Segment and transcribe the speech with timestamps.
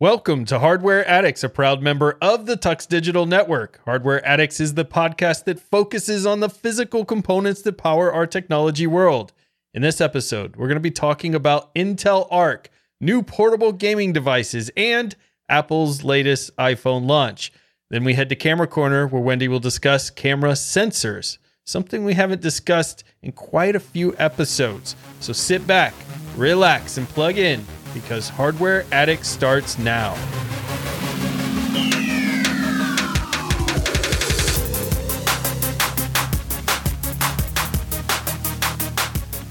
[0.00, 3.80] Welcome to Hardware Addicts, a proud member of the Tux Digital Network.
[3.84, 8.86] Hardware Addicts is the podcast that focuses on the physical components that power our technology
[8.86, 9.32] world.
[9.74, 14.70] In this episode, we're going to be talking about Intel Arc, new portable gaming devices,
[14.76, 15.16] and
[15.48, 17.52] Apple's latest iPhone launch.
[17.90, 22.40] Then we head to Camera Corner, where Wendy will discuss camera sensors, something we haven't
[22.40, 24.94] discussed in quite a few episodes.
[25.18, 25.92] So sit back,
[26.36, 30.16] relax, and plug in because Hardware Addict starts now.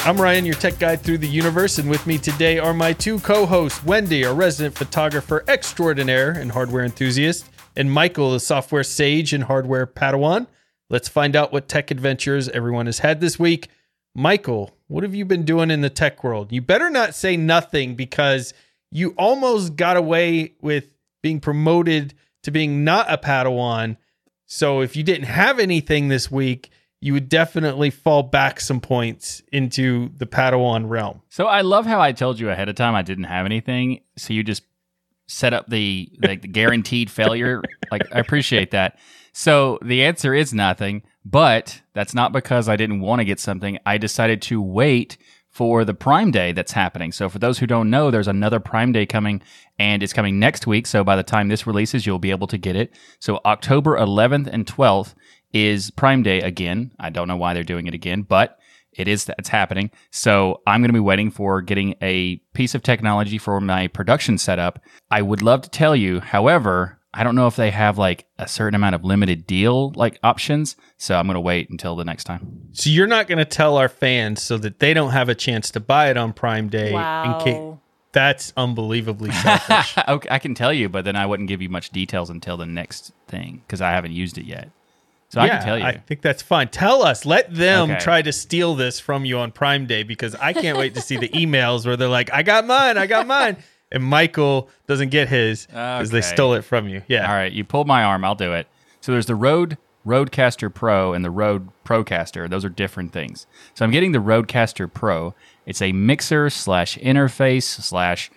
[0.08, 3.20] I'm Ryan, your tech guide through the universe, and with me today are my two
[3.20, 9.34] co hosts Wendy, a resident photographer extraordinaire and hardware enthusiast, and Michael, the software sage
[9.34, 10.48] and hardware padawan.
[10.90, 13.68] Let's find out what tech adventures everyone has had this week.
[14.18, 16.52] Michael, what have you been doing in the tech world?
[16.52, 18.52] You better not say nothing because
[18.92, 20.88] you almost got away with
[21.22, 23.96] being promoted to being not a Padawan.
[24.48, 29.44] So if you didn't have anything this week, you would definitely fall back some points
[29.52, 31.22] into the Padawan realm.
[31.30, 34.02] So I love how I told you ahead of time I didn't have anything.
[34.18, 34.64] So you just
[35.28, 37.62] set up the like the guaranteed failure.
[37.90, 39.00] Like I appreciate that.
[39.32, 43.78] So the answer is nothing, but that's not because I didn't want to get something.
[43.86, 45.18] I decided to wait
[45.50, 47.12] for the Prime Day that's happening.
[47.12, 49.42] So, for those who don't know, there's another Prime Day coming,
[49.78, 50.88] and it's coming next week.
[50.88, 52.94] So, by the time this releases, you'll be able to get it.
[53.20, 55.16] So, October 11th and 12th
[55.52, 56.92] is Prime Day again.
[57.00, 58.58] I don't know why they're doing it again, but
[58.94, 59.92] it is that's happening.
[60.12, 64.38] So, I'm going to be waiting for getting a piece of technology for my production
[64.38, 64.80] setup.
[65.12, 68.48] I would love to tell you, however, I don't know if they have like a
[68.48, 70.76] certain amount of limited deal like options.
[70.98, 72.70] So I'm going to wait until the next time.
[72.74, 75.72] So you're not going to tell our fans so that they don't have a chance
[75.72, 76.94] to buy it on Prime Day.
[76.94, 77.24] Wow.
[77.24, 77.80] In case,
[78.12, 79.96] that's unbelievably selfish.
[80.08, 82.68] okay, I can tell you, but then I wouldn't give you much details until the
[82.68, 84.70] next thing because I haven't used it yet.
[85.30, 85.86] So I can tell you.
[85.86, 86.70] I think that's fine.
[86.70, 87.26] Tell us.
[87.26, 88.00] Let them Okay.
[88.00, 91.18] try to steal this from you on Prime Day because I can't wait to see
[91.18, 92.98] the emails where they're like, "I got mine.
[92.98, 93.58] I got mine,"
[93.92, 97.04] and Michael doesn't get his because they stole it from you.
[97.08, 97.30] Yeah.
[97.30, 98.24] All right, you pulled my arm.
[98.24, 98.68] I'll do it.
[99.02, 102.50] So there's the Rode Rodecaster Pro and the Rode Procaster.
[102.50, 103.46] Those are different things.
[103.74, 105.36] So I'm getting the Rodecaster Pro.
[105.66, 108.32] It's a mixer slash interface slash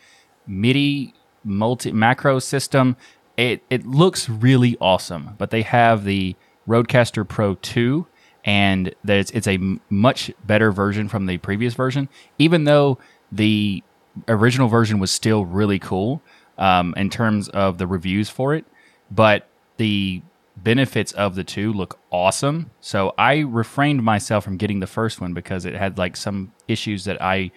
[0.46, 2.96] MIDI multi macro system.
[3.36, 6.36] It it looks really awesome, but they have the
[6.68, 8.06] Rodecaster Pro 2
[8.44, 12.08] and there's it's it's a much better version from the previous version
[12.38, 12.98] even though
[13.30, 13.82] the
[14.28, 16.22] original version was still really cool
[16.58, 18.64] um, in terms of the reviews for it
[19.10, 20.22] but the
[20.56, 22.70] benefits of the two look awesome.
[22.80, 27.04] So i refrained myself from getting the first one because it had like some issues
[27.04, 27.50] that i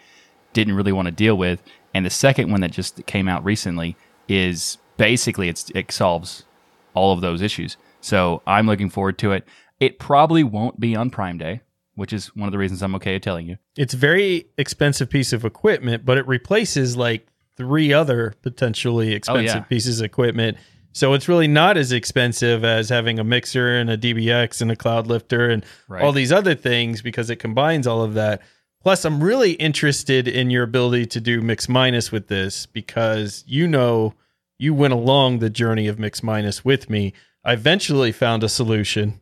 [0.53, 1.61] didn't really want to deal with
[1.93, 3.95] and the second one that just came out recently
[4.27, 6.45] is basically it solves
[6.93, 7.77] all of those issues.
[8.01, 9.45] So i'm looking forward to it.
[9.79, 11.61] It probably won't be on prime day
[11.95, 15.09] which is one of the reasons i'm okay at telling you It's a very expensive
[15.09, 19.61] piece of equipment, but it replaces like three other potentially oh, expensive yeah.
[19.61, 20.57] pieces of equipment.
[20.91, 24.75] So it's really not as expensive as having a mixer and a DBX and a
[24.75, 26.03] cloud lifter and Right.
[26.03, 28.41] all these other things because it combines all of that.
[28.81, 33.67] Plus, I'm really interested in your ability to do mix minus with this because you
[33.67, 34.13] know
[34.59, 37.13] you went along the journey of mix minus with me.
[37.43, 39.19] I eventually found a solution,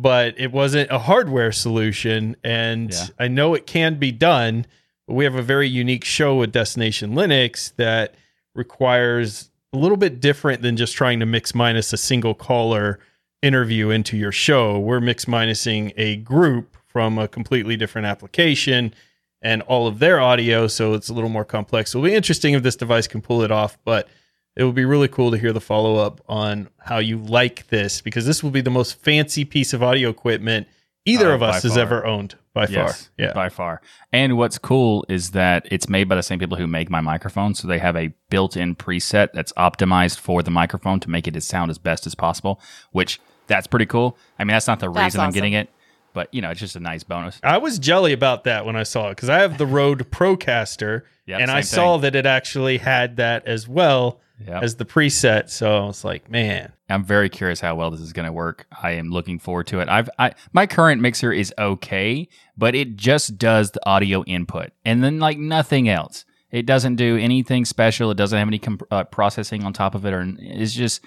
[0.00, 2.36] but it wasn't a hardware solution.
[2.42, 3.06] And Yeah.
[3.18, 4.66] I know it can be done,
[5.06, 8.14] but we have a very unique show with Destination Linux that
[8.54, 12.98] requires a little bit different than just trying to mix minus a single caller
[13.42, 14.78] interview into your show.
[14.78, 18.94] We're mix minusing a group from a completely different application
[19.42, 21.90] and all of their audio, so it's a little more complex.
[21.90, 24.08] So it'll be interesting if this device can pull it off, but
[24.56, 28.00] it would be really cool to hear the follow up on how you like this
[28.00, 30.68] because this will be the most fancy piece of audio equipment
[31.04, 31.82] either Oh, of us has far.
[31.82, 32.94] ever owned by far.
[33.18, 33.32] Yeah.
[33.34, 33.80] by far.
[34.12, 37.54] And what's cool is that it's made by the same people who make my microphone,
[37.54, 41.70] so they have a built-in preset that's optimized for the microphone to make it sound
[41.70, 42.60] as best as possible.
[42.92, 44.16] Which that's pretty cool.
[44.38, 45.68] I mean, that's not the That's reason I'm getting it,
[46.12, 47.40] but you know, it's just a nice bonus.
[47.42, 51.02] I was jelly about that when I saw it because I have the Rode Procaster
[51.26, 54.62] Yep, and I same saw that it actually had that as well Yep.
[54.62, 55.48] as the preset.
[55.48, 58.66] So it's like, man, I'm very curious how well this is going to work.
[58.82, 59.88] I am looking forward to it.
[59.88, 65.02] I've I, my current mixer is okay, but it just does the audio input and
[65.04, 66.24] then like nothing else.
[66.50, 68.10] It doesn't do anything special.
[68.10, 71.04] It doesn't have any comp- uh, processing on top of it, or it's just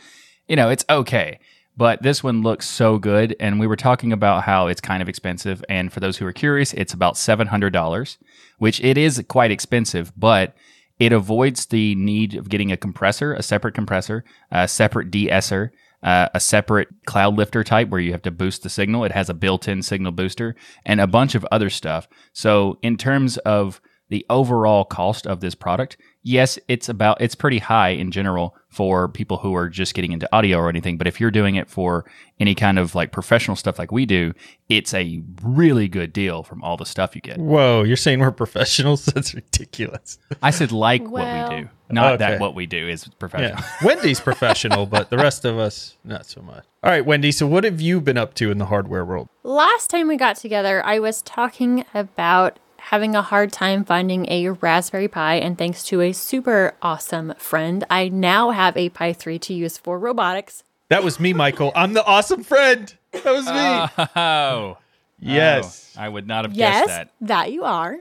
[0.48, 1.40] you know it's okay.
[1.78, 5.08] But this one looks so good, and we were talking about how it's kind of
[5.08, 5.64] expensive.
[5.70, 8.18] And for those who are curious, it's about seven hundred dollars,
[8.58, 10.56] which it is quite expensive, but
[11.00, 15.72] It avoids the need of getting a compressor, a separate compressor, a separate de-esser,
[16.04, 19.04] uh, a separate cloud lifter type where you have to boost the signal.
[19.04, 20.56] It has a built-in signal booster
[20.86, 22.08] and a bunch of other stuff.
[22.34, 27.60] So in terms of the overall cost of this product, yes, it's about it's pretty
[27.60, 30.98] high in general for people who are just getting into audio or anything.
[30.98, 32.06] But if you're doing it for
[32.40, 34.34] any kind of like professional stuff like we do,
[34.70, 37.38] it's a really good deal from all the stuff you get.
[37.38, 39.06] Whoa, you're saying we're professionals?
[39.14, 40.20] That's ridiculous.
[40.42, 42.18] I said like Well- what we do, not Okay.
[42.32, 43.60] that what we do is professional.
[43.60, 43.66] Yeah.
[43.86, 46.64] Wendy's professional, but the rest of us, not so much.
[46.84, 49.28] All right, Wendy, so what have you been up to in the hardware world?
[49.44, 52.60] Last time we got together, I was talking about
[52.90, 57.84] having a hard time finding a Raspberry Pi, and thanks to a super awesome friend,
[57.90, 60.64] I now have a Pi 3 to use for robotics.
[60.90, 61.74] That was me, Michael.
[61.76, 62.94] I'm the awesome friend.
[63.12, 64.06] That was me.
[64.16, 64.78] Oh,
[65.20, 65.94] yes.
[65.98, 67.10] Oh, I would not have Yes, guessed that.
[67.22, 67.52] that.
[67.52, 67.98] you are.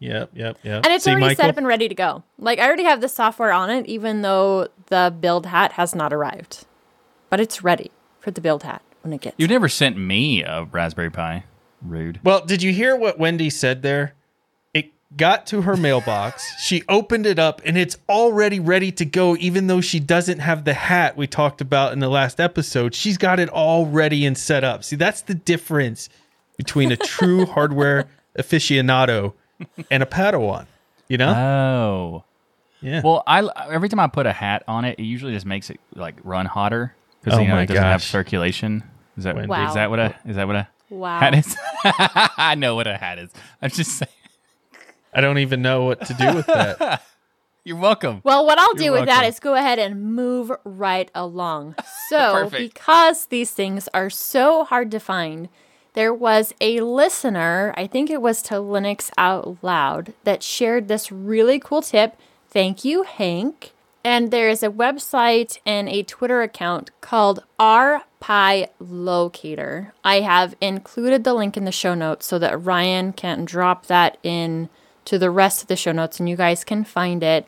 [0.00, 0.84] Yep, yep, yep.
[0.84, 1.42] And it's See, already Michael?
[1.42, 2.22] set up and ready to go.
[2.38, 6.12] Like, I already have the software on it, even though the build hat has not
[6.12, 6.66] arrived.
[7.30, 9.36] But it's ready for the build hat when it gets.
[9.38, 11.44] You've never sent me a Raspberry Pi.
[11.82, 12.20] Rude.
[12.22, 14.14] Well, did you hear what Wendy said there?
[14.74, 16.60] It got to her mailbox.
[16.62, 20.64] she opened it up and it's already ready to go, even though she doesn't have
[20.64, 22.94] the hat we talked about in the last episode.
[22.94, 24.84] She's got it all ready and set up.
[24.84, 26.08] See, that's the difference
[26.56, 28.06] between a true hardware
[28.38, 29.32] aficionado
[29.90, 30.66] and a Padawan.
[31.08, 31.34] You know?
[31.34, 32.24] Oh.
[32.80, 33.00] yeah.
[33.02, 35.80] Well, I every time I put a hat on it, it usually just makes it
[35.94, 38.84] like run hotter because Oh you know it doesn't have circulation.
[39.16, 39.52] Is that Wendy.
[39.54, 41.20] is that what a is that what a Wow.
[41.20, 41.56] hat is?
[41.84, 43.30] I know what a hat is.
[43.62, 44.10] I'm just saying.
[45.14, 47.02] I don't even know what to do with that.
[47.64, 48.20] You're welcome.
[48.24, 49.28] Well, what I'll do You're with that welcome.
[49.28, 51.76] is go ahead and move right along.
[52.08, 55.48] So, because these things are so hard to find,
[55.94, 61.12] there was a listener, I think it was to Linux Out Loud, that shared this
[61.12, 62.16] really cool tip.
[62.48, 63.70] Thank you, Hank.
[64.02, 69.92] And there is a website and a Twitter account called RPi Locator.
[70.02, 74.16] I have included the link in the show notes so that Ryan can drop that
[74.22, 74.70] in
[75.04, 77.46] to the rest of the show notes and you guys can find it.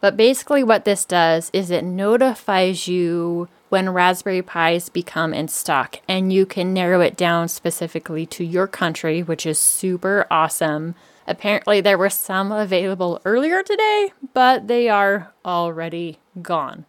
[0.00, 6.00] But basically, what this does is it notifies you when Raspberry Pis become in stock,
[6.06, 10.94] and you can narrow it down specifically to your country, which is super awesome.
[11.26, 16.84] Apparently, there were some available earlier today, but they are already gone.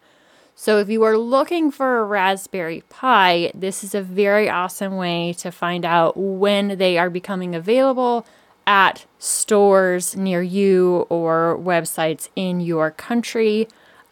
[0.54, 5.34] So, if you are looking for a Raspberry Pi, this is a very awesome way
[5.34, 8.26] to find out when they are becoming available
[8.66, 13.68] at stores near you or websites in your country.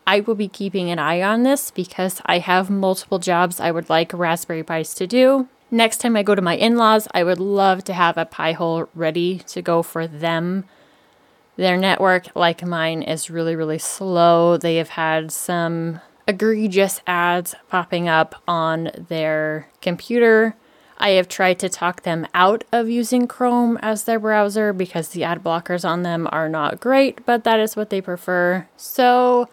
[0.07, 3.89] I will be keeping an eye on this because I have multiple jobs I would
[3.89, 5.49] like Raspberry Pis to do.
[5.75, 8.89] Next time I go to my in laws, I would love to have a Pi-hole
[8.95, 10.67] ready to go for them.
[11.57, 14.57] Their network, like mine, is really, really slow.
[14.57, 20.55] They have had some egregious ads popping up on their computer.
[20.99, 25.25] I have tried to talk them out of using Chrome as their browser because the
[25.25, 28.69] ad blockers on them are not great, but that is what they prefer.
[28.77, 29.49] So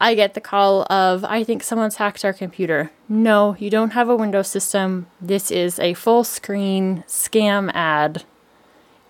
[0.00, 2.90] I get the call of, I think someone's hacked our computer.
[3.08, 5.08] No, you don't have a Windows system.
[5.20, 8.24] This is a full screen scam ad.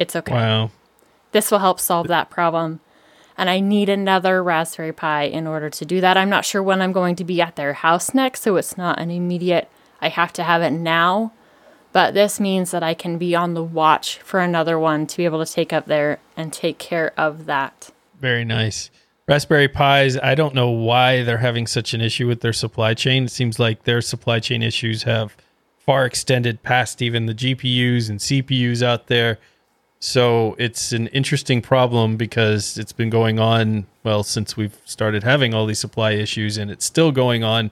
[0.00, 0.34] It's okay.
[0.34, 0.70] Wow.
[1.30, 2.80] This will help solve that problem.
[3.38, 6.16] And I need another Raspberry Pi in order to do that.
[6.16, 8.98] I'm not sure when I'm going to be at their house next, so it's not
[8.98, 9.70] an immediate,
[10.00, 11.32] I have to have it now.
[11.92, 15.24] But this means that I can be on the watch for another one to be
[15.24, 17.90] able to take up there and take care of that.
[18.20, 18.90] Very nice.
[19.30, 23.26] Raspberry Pis, I don't know why they're having such an issue with their supply chain.
[23.26, 25.36] It seems like their supply chain issues have
[25.78, 29.38] far extended past even the GPUs and CPUs out there.
[30.00, 35.54] So it's an interesting problem because it's been going on, well, since we've started having
[35.54, 37.70] all these supply issues, and it's still going on.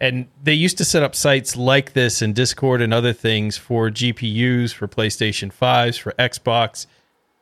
[0.00, 3.90] And they used to set up sites like this in Discord and other things for
[3.90, 6.86] GPUs, for PlayStation 5s, for Xbox.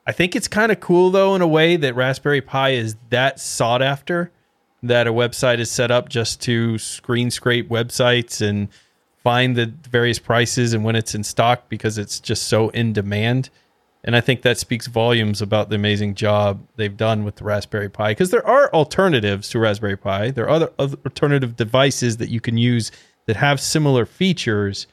[0.07, 3.41] I think it's kind of cool though in a way that Raspberry Pi is that
[3.41, 4.31] sought after
[4.83, 8.69] that a website is set up just to screen scrape websites and
[9.25, 13.51] find the various prices and when it's in stock because it's just so in demand.
[14.05, 17.89] And I think that speaks volumes about the amazing job they've done with the Raspberry
[17.89, 20.31] Pi because there are alternatives to Raspberry Pi.
[20.31, 22.93] There are other, other alternative devices that you can use
[23.27, 24.87] that have similar features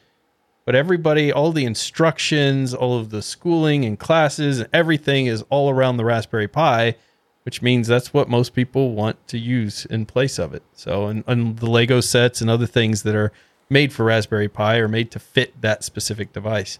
[0.66, 5.70] but everybody all the instructions all of the schooling and classes and everything is all
[5.70, 6.96] around the raspberry pi
[7.44, 11.24] which means that's what most people want to use in place of it so and,
[11.28, 13.32] and the lego sets and other things that are
[13.70, 16.80] made for raspberry pi are made to fit that specific device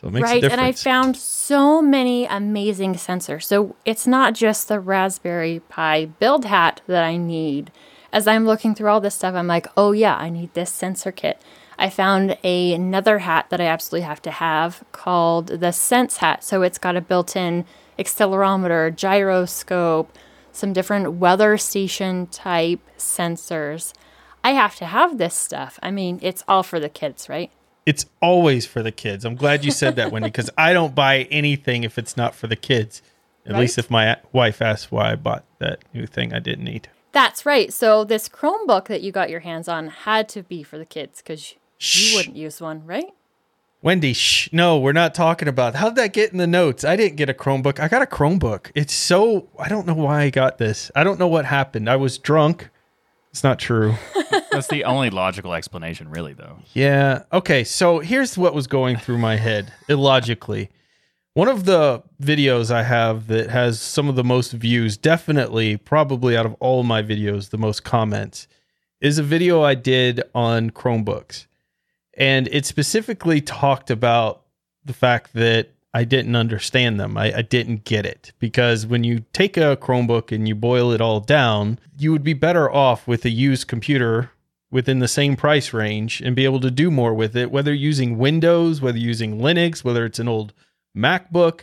[0.00, 0.44] So it makes a right.
[0.44, 3.42] And I found so many amazing sensors.
[3.42, 7.72] So it's not just the Raspberry Pi build hat that I need.
[8.12, 11.10] As I'm looking through all this stuff, I'm like, oh yeah, I need this sensor
[11.10, 11.42] kit.
[11.78, 16.42] I found a, another hat that I absolutely have to have called the Sense hat.
[16.42, 17.64] So it's got a built in
[17.98, 20.16] accelerometer, gyroscope,
[20.52, 23.92] some different weather station type sensors.
[24.42, 25.78] I have to have this stuff.
[25.82, 27.50] I mean, it's all for the kids, right?
[27.86, 29.24] it's always for the kids.
[29.24, 32.46] I'm glad you said that, Wendy, because I don't buy anything if it's not for
[32.46, 33.00] the kids.
[33.46, 33.60] At Right.
[33.60, 36.90] least if my wife asks why I bought that new thing I didn't need.
[37.12, 37.72] That's right.
[37.72, 41.22] So this Chromebook that you got your hands on had to be for the kids
[41.22, 42.10] because Shh.
[42.10, 43.06] you wouldn't use one, right?
[43.80, 45.76] Wendy, shh, no, we're not talking about.
[45.76, 46.84] How'd that get in the notes?
[46.84, 47.78] I didn't get a Chromebook.
[47.78, 48.72] I got a Chromebook.
[48.74, 50.90] It's so I don't know why I got this.
[50.96, 51.88] I don't know what happened.
[51.88, 52.70] I was drunk.
[53.30, 53.94] It's not true.
[54.50, 56.58] That's the only logical explanation, really, though.
[56.72, 57.22] Yeah.
[57.32, 57.62] Okay.
[57.62, 60.70] So here's what was going through my head illogically.
[61.34, 66.36] One of the videos I have that has some of the most views, definitely, probably
[66.36, 68.48] out of all my videos, the most comments,
[69.00, 71.46] is a video I did on Chromebooks.
[72.18, 74.42] And it specifically talked about
[74.84, 77.16] the fact that I didn't understand them.
[77.16, 81.00] I, I didn't get it because when you take a Chromebook and you boil it
[81.00, 84.32] all down, you would be better off with a used computer
[84.70, 88.18] within the same price range and be able to do more with it, whether using
[88.18, 90.52] Windows, whether using Linux, whether it's an old
[90.96, 91.62] MacBook.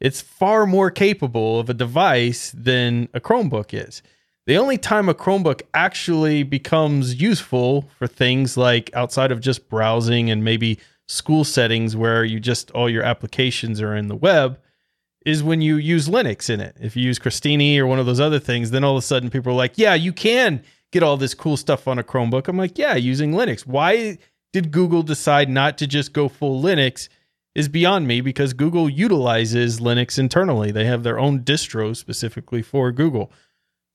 [0.00, 4.02] It's far more capable of a device than a Chromebook is.
[4.46, 10.30] The only time a Chromebook actually becomes useful for things like outside of just browsing
[10.30, 14.60] and maybe school settings where you just all your applications are in the web
[15.24, 16.76] is when you use Linux in it.
[16.80, 19.30] If you use Crostini or one of those other things, then all of a sudden
[19.30, 20.62] people are like, yeah, you can
[20.92, 22.46] get all this cool stuff on a Chromebook.
[22.46, 23.66] I'm like, yeah, using Linux.
[23.66, 24.16] Why
[24.52, 27.08] did Google decide not to just go full Linux
[27.56, 30.70] is beyond me because Google utilizes Linux internally.
[30.70, 33.32] They have their own distro specifically for Google.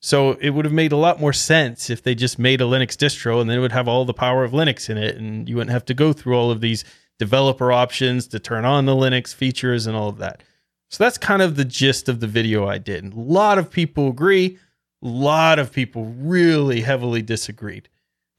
[0.02, 2.98] So it would have made a lot more sense if they just made a Linux
[2.98, 5.56] distro and then it would have all the power of Linux in it and you
[5.56, 6.84] wouldn't have to go through all of these
[7.20, 10.42] developer options to turn on the Linux features and all of that.
[10.90, 13.04] So that's kind of the gist of the video I did.
[13.04, 14.58] And a lot of people agree,
[15.04, 17.88] a lot of people really heavily disagreed.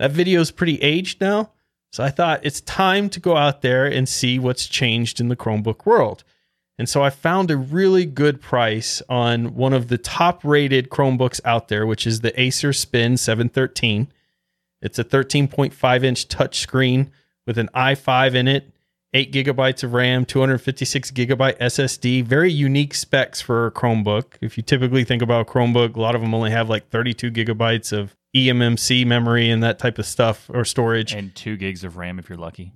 [0.00, 1.52] That video is pretty aged now,
[1.92, 5.37] so I thought it's time to go out there and see what's changed in the
[5.37, 6.25] Chromebook world.
[6.79, 11.41] And so I found a really good price on one of the top rated Chromebooks
[11.45, 14.09] out there, which is the Acer Spin 713.
[14.81, 17.11] It's a 13.5 inch touchscreen
[17.47, 18.73] with an i5 in it,
[19.14, 22.25] 8 gigabytes of RAM, 256 gigabyte SSD.
[22.25, 24.37] Very unique specs for a Chromebook.
[24.41, 27.31] If you typically think about a Chromebook, a lot of them only have like 32
[27.31, 31.12] gigabytes of eMMC memory and that type of stuff or storage.
[31.12, 32.73] And two gigs of RAM if you're lucky.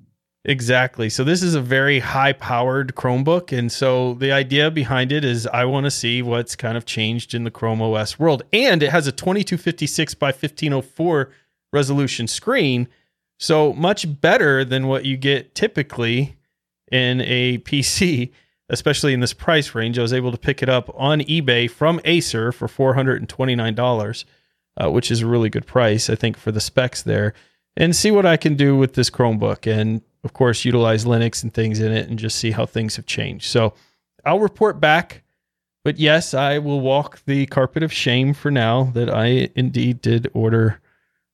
[0.49, 1.11] Exactly.
[1.11, 3.57] So this is a very high powered Chromebook.
[3.57, 7.35] And so the idea behind it is I want to see what's kind of changed
[7.35, 8.45] in the Chrome OS world.
[8.53, 11.33] And it has a 2256 by 1504
[11.73, 12.87] resolution screen.
[13.41, 16.37] So much better than what you get typically
[16.93, 18.31] in a PC,
[18.69, 19.99] especially in this price range.
[19.99, 24.25] I was able to pick it up on eBay from Acer for $429,
[24.77, 27.35] uh, which is a really good price, I think, for the specs there
[27.77, 29.71] and see what I can do with this Chromebook.
[29.71, 33.07] And of course, utilize Linux and things in it and just see how things have
[33.07, 33.47] changed.
[33.47, 33.73] So
[34.27, 35.23] I'll report back.
[35.85, 40.29] But yes, I will walk the carpet of shame for now that I indeed did
[40.35, 40.81] order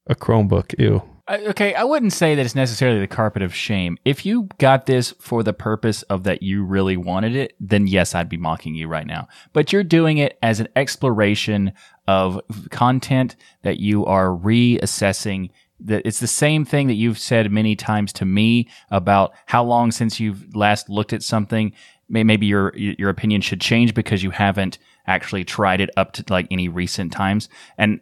[0.06, 0.78] a Chromebook.
[0.78, 1.02] Ew.
[1.26, 3.96] I- Okay, I wouldn't say that it's necessarily the carpet of shame.
[4.04, 8.14] If you got this for the purpose of that you really wanted it, then yes,
[8.14, 9.26] I'd be mocking you right now.
[9.54, 11.72] But you're doing it as an exploration
[12.06, 12.38] of
[12.70, 15.49] content that you are reassessing.
[15.85, 19.91] That it's the same thing that you've said many times to me about how long
[19.91, 21.73] since you've last looked at something.
[22.09, 26.47] Maybe your your opinion should change because you haven't actually tried it up to like
[26.51, 27.49] any recent times.
[27.79, 28.01] And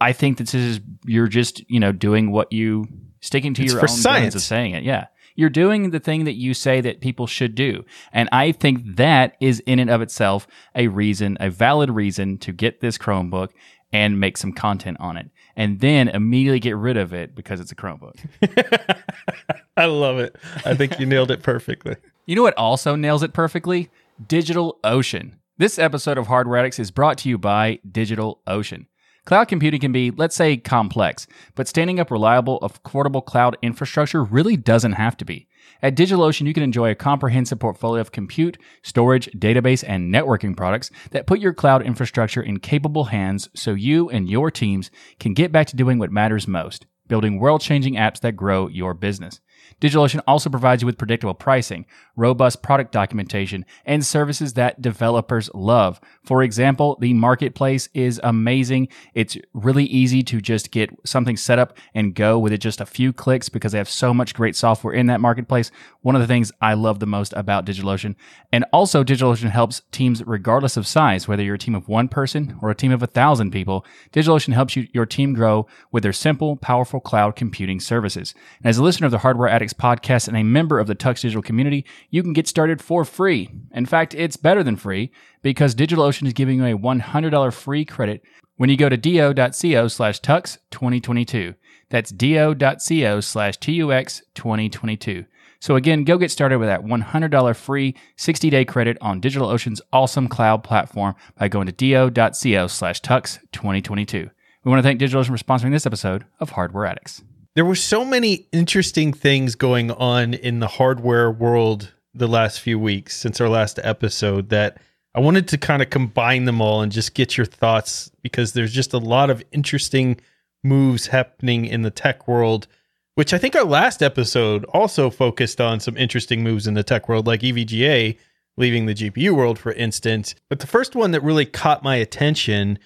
[0.00, 2.86] I think that this is you're just you know doing what you
[3.20, 4.34] sticking to It's your for own science.
[4.34, 4.82] of saying it.
[4.82, 8.96] Yeah, you're doing the thing that you say that people should do, and I think
[8.96, 13.50] that is in and of itself a reason, a valid reason to get this Chromebook
[13.92, 17.72] and make some content on it, and then immediately get rid of it because it's
[17.72, 18.16] a Chromebook.
[19.76, 20.36] I love it.
[20.64, 21.96] I think you nailed it perfectly.
[22.26, 23.90] You know what also nails it perfectly?
[24.26, 25.36] Digital Ocean.
[25.58, 28.86] This episode of Hardware Addicts is brought to you by Digital Ocean.
[29.24, 34.56] Cloud computing can be, let's say, complex, but standing up reliable, affordable cloud infrastructure really
[34.56, 35.46] doesn't have to be.
[35.84, 40.92] At DigitalOcean, you can enjoy a comprehensive portfolio of compute, storage, database, and networking products
[41.10, 45.50] that put your cloud infrastructure in capable hands so you and your teams can get
[45.50, 49.40] back to doing what matters most building world changing apps that grow your business.
[49.80, 56.00] DigitalOcean also provides you with predictable pricing, robust product documentation, and services that developers love.
[56.24, 58.88] For example, the marketplace is amazing.
[59.14, 62.86] It's really easy to just get something set up and go with it just a
[62.86, 65.70] few clicks because they have so much great software in that marketplace.
[66.02, 68.14] One of the things I love the most about DigitalOcean.
[68.52, 72.56] And also, DigitalOcean helps teams regardless of size, whether you're a team of one person
[72.60, 73.84] or a team of a thousand people.
[74.12, 78.34] DigitalOcean helps you, your team grow with their simple, powerful cloud computing services.
[78.58, 81.20] And as a listener of the Hardware Addicts podcast and a member of the Tux
[81.20, 83.50] Digital community, you can get started for free.
[83.72, 88.22] In fact, it's better than free because DigitalOcean is giving you a $100 free credit
[88.56, 91.54] when you go to do.co slash tux 2022.
[91.90, 95.24] That's do.co slash tux 2022.
[95.60, 100.64] So again, go get started with that $100 free 60-day credit on DigitalOcean's awesome cloud
[100.64, 104.30] platform by going to do.co slash tux 2022.
[104.64, 107.22] We want to thank DigitalOcean for sponsoring this episode of Hardware Addicts.
[107.54, 112.78] There were so many interesting things going on in the hardware world the last few
[112.78, 114.78] weeks since our last episode that
[115.14, 118.72] I wanted to kind of combine them all and just get your thoughts because there's
[118.72, 120.18] just a lot of interesting
[120.64, 122.68] moves happening in the tech world,
[123.16, 127.06] which I think our last episode also focused on some interesting moves in the tech
[127.06, 128.16] world, like EVGA
[128.56, 130.34] leaving the GPU world, for instance.
[130.48, 132.78] But the first one that really caught my attention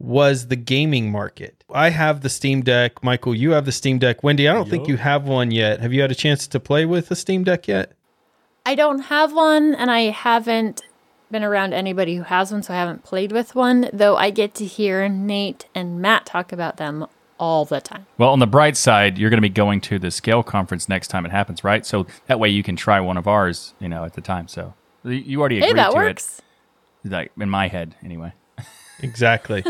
[0.00, 1.62] was the gaming market.
[1.72, 3.04] I have the Steam Deck.
[3.04, 4.22] Michael, you have the Steam Deck.
[4.24, 5.80] Wendy, I don't think you have one yet.
[5.80, 7.92] Have you had a chance to play with the Steam Deck yet?
[8.66, 10.82] I don't have one, and I haven't
[11.30, 14.54] been around anybody who has one, so I haven't played with one, though I get
[14.56, 17.06] to hear Nate and Matt talk about them
[17.38, 18.06] all the time.
[18.18, 21.08] Well, on the bright side, you're going to be going to the Scale conference next
[21.08, 21.86] time it happens, right?
[21.86, 24.48] So that way you can try one of ours, you know, at the time.
[24.48, 26.40] So you already agreed Hey, that to works.
[27.04, 28.32] it, like in my head, anyway.
[29.02, 29.64] Exactly.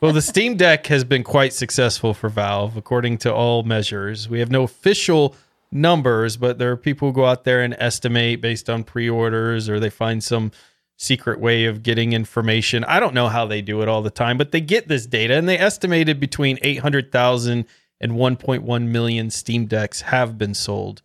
[0.00, 4.28] well, the Steam Deck has been quite successful for Valve, according to all measures.
[4.28, 5.34] We have no official
[5.70, 9.68] numbers, but there are people who go out there and estimate based on pre orders
[9.68, 10.52] or they find some
[10.96, 12.84] secret way of getting information.
[12.84, 15.34] I don't know how they do it all the time, but they get this data
[15.34, 17.66] and they estimated between 800,000
[18.00, 21.02] and 1.1 million Steam Decks have been sold.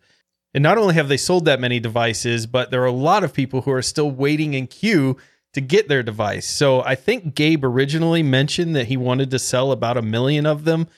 [0.54, 3.32] And not only have they sold that many devices, but there are a lot of
[3.32, 5.16] people who are still waiting in queue
[5.54, 6.48] to get their device.
[6.48, 10.64] So I think Gabe originally mentioned that he wanted to sell about a million of
[10.64, 10.88] them.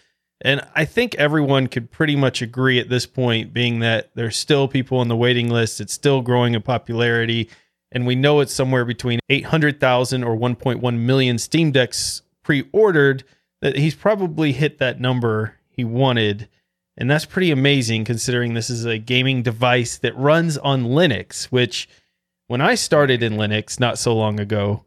[0.42, 4.68] And I think everyone could pretty much agree at this point, being that there's still
[4.68, 5.80] people on the waiting list.
[5.80, 7.48] It's still growing in popularity.
[7.92, 13.24] And we know it's somewhere between 800,000 or 1.1 million Steam Decks pre ordered,
[13.60, 16.48] that he's probably hit that number he wanted.
[16.96, 21.88] And that's pretty amazing considering this is a gaming device that runs on Linux, which
[22.50, 24.84] when I started in Linux not so long ago,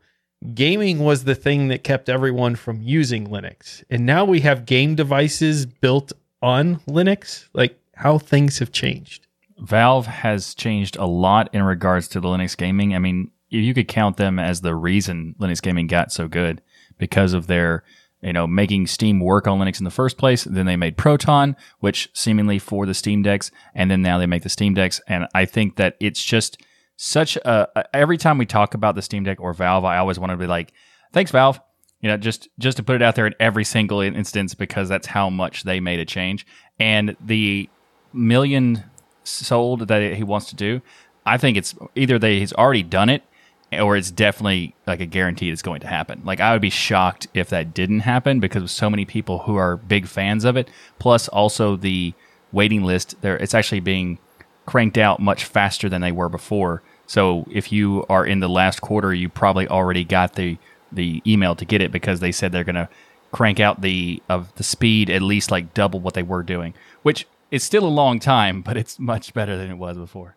[0.53, 3.85] gaming was the thing that kept everyone from using Linux.
[3.89, 7.47] And now we have game devices built on Linux.
[7.53, 9.27] Like how things have changed.
[9.59, 12.93] Valve has changed a lot in regards to the Linux gaming.
[12.93, 16.61] I mean, you could count them as the reason Linux gaming got so good
[16.97, 17.85] because of their,
[18.19, 20.43] you know, making Steam work on Linux in the first place.
[20.43, 24.43] Then they made Proton, which seemingly for the Steam decks, and then now they make
[24.43, 24.99] the Steam decks.
[25.07, 26.57] And I think that it's just
[26.95, 27.67] such a.
[27.95, 30.47] Every time we talk about the Steam Deck or Valve, I always want to be
[30.47, 30.73] like,
[31.11, 31.59] "Thanks, Valve."
[32.01, 35.07] You know, just just to put it out there in every single instance because that's
[35.07, 36.45] how much they made a change.
[36.79, 37.69] And the
[38.11, 38.83] million
[39.23, 40.81] sold that he wants to do,
[41.25, 43.23] I think it's either they he's already done it
[43.71, 46.21] or it's definitely like a guarantee it's going to happen.
[46.23, 49.55] Like I would be shocked if that didn't happen because of so many people who
[49.55, 50.69] are big fans of it.
[50.99, 52.13] Plus also the
[52.51, 54.19] waiting list there it's actually being
[54.65, 56.81] cranked out much faster than they were before.
[57.05, 60.57] So if you are in the last quarter, you probably already got the
[60.91, 62.87] the email to get it because they said they're going to
[63.31, 67.27] crank out the of the speed at least like double what they were doing, which
[67.51, 70.35] is still a long time, but it's much better than it was before.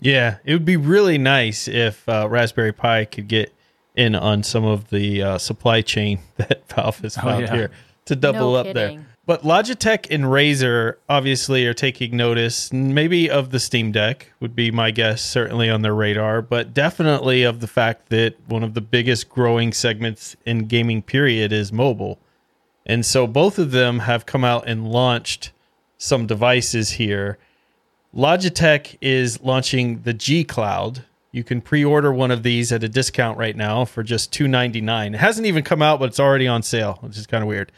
[0.00, 3.54] Yeah, it would be really nice if uh, Raspberry Pi could get
[3.94, 7.54] in on some of the uh, supply chain that Valve has found yeah.
[7.54, 7.70] here
[8.06, 9.06] to double No up there.
[9.32, 14.70] But Logitech and Razer obviously are taking notice, maybe of the Steam Deck would be
[14.70, 18.82] my guess, certainly on their radar, but definitely of the fact that one of the
[18.82, 22.18] biggest growing segments in gaming period is mobile.
[22.84, 25.52] And so both of them have come out and launched
[25.96, 27.38] some devices here.
[28.14, 31.06] Logitech is launching the G Cloud.
[31.30, 35.14] You can pre-order one of these at a discount right now for just $2.99.
[35.14, 37.72] It hasn't even come out, but it's already on sale, which is kind of weird.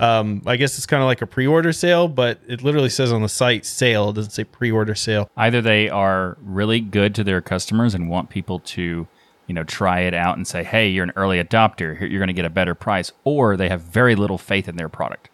[0.00, 3.20] Um, I guess it's kind of like a pre-order sale, but it literally says on
[3.22, 4.08] the site sale.
[4.10, 5.30] It doesn't say pre-order sale.
[5.36, 9.06] Either they are really good to their customers and want people to,
[9.46, 11.98] you know, try it out and say, "Hey, you're an early adopter.
[11.98, 14.76] Here- You're going to get a better price," or they have very little faith in
[14.76, 15.28] their product.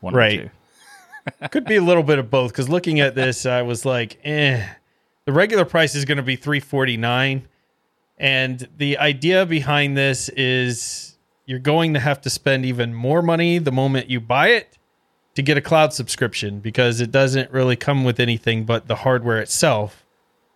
[0.00, 0.38] One Right.
[0.40, 1.48] or two.
[1.50, 4.64] Could be a little bit of both because looking at this, I was like, eh.
[5.26, 7.48] The regular price is going to be three forty nine,
[8.18, 11.13] and the idea behind this is
[11.46, 14.78] you're going to have to spend even more money the moment you buy it
[15.34, 19.40] to get a cloud subscription because it doesn't really come with anything but the hardware
[19.40, 20.04] itself.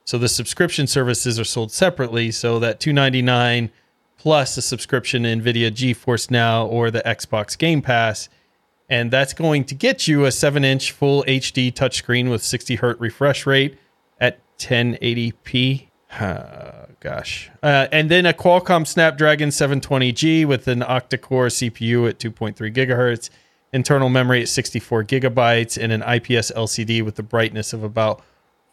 [0.05, 3.70] So the subscription services are sold separately, so that two ninety nine
[4.16, 8.29] plus a subscription to NVIDIA GeForce Now or the Xbox Game Pass.
[8.90, 13.01] And that's going to get you a 7 inch full HD touchscreen with 60 hertz
[13.01, 13.79] refresh rate
[14.18, 15.88] at 1080p.
[16.11, 17.51] Uh, gosh.
[17.62, 23.31] Uh, and then a Qualcomm Snapdragon 720G with an octa core CPU at 2.3 gigahertz,
[23.73, 28.23] internal memory at 64 gigabytes, and an IPS LCD with the brightness of about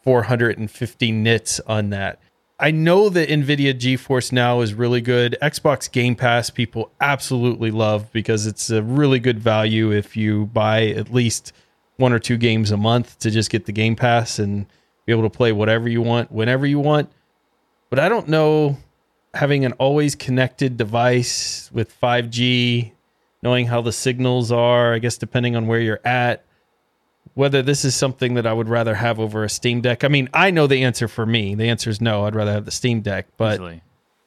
[0.02, 2.20] 450 nits on that.
[2.58, 5.36] I know that NVIDIA GeForce Now is really good.
[5.42, 10.86] Xbox Game Pass people absolutely love because it's a really good value if you buy
[10.86, 11.52] at least
[11.96, 14.66] one or two games a month to just get the Game Pass and
[15.04, 17.10] be able to play whatever you want, whenever you want.
[17.96, 18.76] But I don't know
[19.32, 22.92] having an always connected device with 5G,
[23.42, 26.44] knowing how the signals are, I guess depending on where you're at,
[27.32, 30.04] whether this is something that I would rather have over a Steam Deck.
[30.04, 31.54] I mean, I know the answer for me.
[31.54, 32.26] The answer is no.
[32.26, 33.28] I'd rather have the Steam Deck.
[33.38, 33.80] But Easily.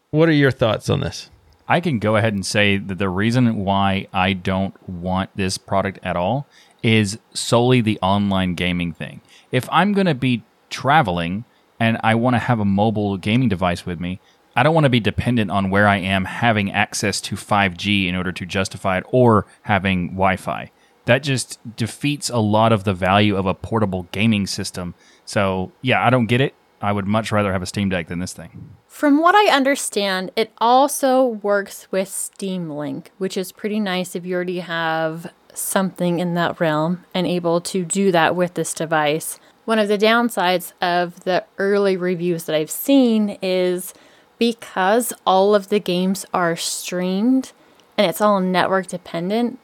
[0.09, 1.29] what are your thoughts on this?
[1.67, 5.99] I can go ahead and say that the reason why I don't want this product
[6.01, 6.47] at all
[6.81, 9.21] is solely the online gaming thing.
[9.51, 11.45] If I'm going to be traveling
[11.79, 14.19] and I want to have a mobile gaming device with me,
[14.55, 18.15] I don't want to be dependent on where I am having access to 5G in
[18.15, 20.71] order to justify it or having Wi Fi.
[21.05, 24.95] That just defeats a lot of the value of a portable gaming system.
[25.25, 26.53] So, yeah, I don't get it.
[26.81, 28.75] I would much rather have a Steam Deck than this thing.
[28.87, 34.25] From what I understand, it also works with Steam Link, which is pretty nice if
[34.25, 39.39] you already have something in that realm and able to do that with this device.
[39.69, 43.93] One of the downsides of the early reviews that I've seen is
[44.39, 47.51] because all of the games are streamed
[47.95, 49.59] and it's all network dependent,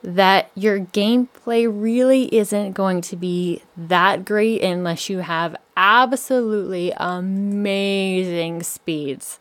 [0.00, 8.62] that your gameplay really isn't going to be that great unless you have absolutely amazing
[8.62, 9.40] speeds.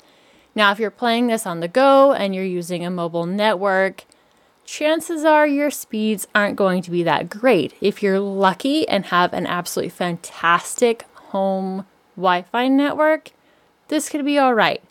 [0.56, 4.06] Now, if you're playing this on the go and you're using a mobile network,
[4.72, 7.74] chances are your speeds aren't going to be that great.
[7.82, 13.32] If you're lucky and have an absolutely fantastic home Wi Fi network,
[13.90, 14.82] this could be all right.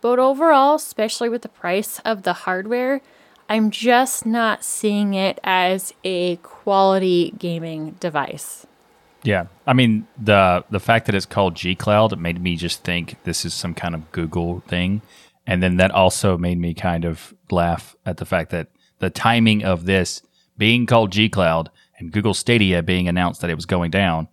[0.00, 3.02] But overall, especially with the price of the hardware,
[3.46, 8.66] I'm just not seeing it as a quality gaming device.
[9.22, 13.22] Yeah, I mean the the fact that it's called G Cloud made me just think
[13.24, 15.02] this is some kind of Google thing,
[15.46, 18.68] and then that also made me kind of laugh at the fact that
[19.00, 20.22] the timing of this
[20.56, 24.28] being called G Cloud and Google Stadia being announced that it was going down,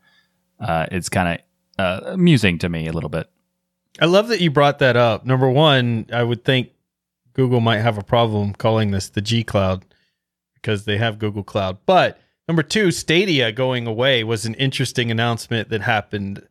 [0.59, 3.29] uh, it's kind of uh, amusing to me a little bit.
[3.99, 5.25] I love that you brought that up.
[5.25, 6.71] Number one, I would think
[7.33, 9.85] Google might have a problem calling this the G Cloud
[10.53, 11.79] because they have Google Cloud.
[11.85, 16.47] But number two, Stadia going away was an interesting announcement that happened.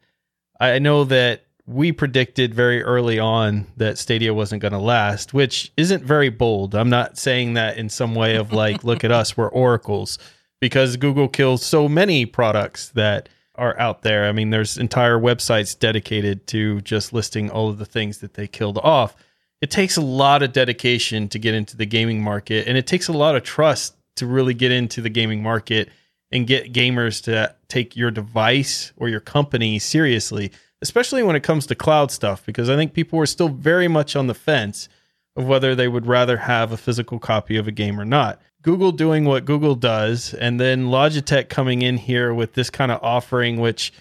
[0.59, 5.73] I know that we predicted very early on that Stadia wasn't going to last, which
[5.77, 6.75] isn't very bold.
[6.75, 10.19] I'm not saying that in some way of like, look at us, we're oracles,
[10.61, 14.27] because Google kills so many products that are out there.
[14.27, 18.47] I mean, there's entire websites dedicated to just listing all of the things that they
[18.47, 19.17] killed off.
[19.61, 23.09] It takes a lot of dedication to get into the gaming market, and it takes
[23.09, 25.89] a lot of trust to really get into the gaming market
[26.31, 30.53] and get gamers to take your device or your company seriously,
[30.87, 34.15] especially when it comes to cloud stuff, because I think people are still very much
[34.15, 34.89] on the fence
[35.35, 38.41] of whether they would rather have a physical copy of a game or not.
[38.63, 43.03] Google doing what Google does, and then Logitech coming in here with this kind of
[43.03, 43.93] offering, which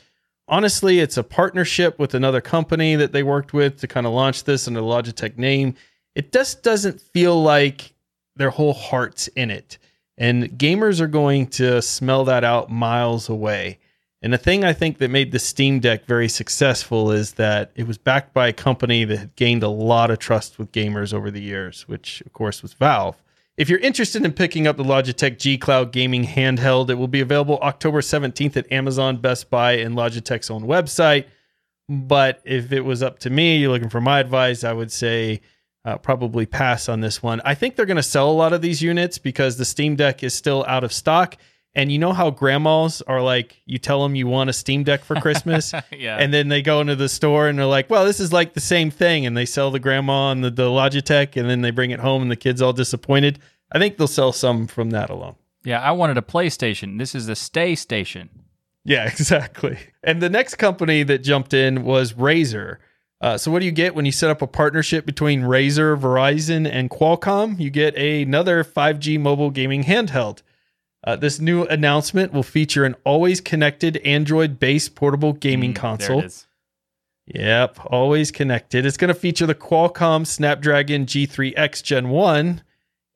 [0.47, 4.43] honestly, it's a partnership with another company that they worked with to kind of launch
[4.43, 5.73] this under the Logitech name.
[6.13, 7.93] It just doesn't feel like
[8.35, 9.79] their whole heart's in it.
[10.17, 13.79] And gamers are going to smell that out miles away.
[14.21, 17.85] And the thing I think that made the Steam Deck very successful is that it
[17.85, 21.29] was backed by a company that had gained a lot of trust with gamers over
[21.29, 23.21] the years, which of course was Valve.
[23.57, 27.21] If you're interested in picking up the Logitech G Cloud gaming handheld, it will be
[27.21, 31.25] available October 17th at Amazon, Best Buy, and Logitech's own website.
[31.87, 35.41] But if it was up to me, you're looking for my advice, I would say
[35.85, 37.41] uh, probably pass on this one.
[37.45, 40.23] I think they're going to sell a lot of these units because the Steam Deck
[40.23, 41.37] is still out of stock.
[41.75, 45.03] And you know how grandmas are like, you tell them you want a Steam Deck
[45.03, 46.17] for Christmas, Yeah.
[46.17, 48.61] and then they go into the store and they're like, well, this is like the
[48.61, 49.25] same thing.
[49.25, 52.21] And they sell the grandma and the, the Logitech, and then they bring it home
[52.21, 53.39] and the kid's all disappointed.
[53.73, 55.35] I think they'll sell some from that alone.
[55.65, 56.97] Yeah, I wanted a PlayStation.
[56.97, 58.29] This is a stay station.
[58.85, 59.77] Yeah, exactly.
[60.03, 62.77] And the next company that jumped in was Razer.
[63.19, 66.69] Uh, so what do you get when you set up a partnership between Razer, Verizon,
[66.69, 67.59] and Qualcomm?
[67.59, 70.41] You get another 5G mobile gaming handheld.
[71.05, 76.17] Uh, this new announcement will feature an always connected Android based portable gaming Mm, console.
[76.17, 76.47] There it is.
[77.27, 78.85] Yep, always connected.
[78.85, 82.61] It's going to feature the Qualcomm Snapdragon G3X Gen 1.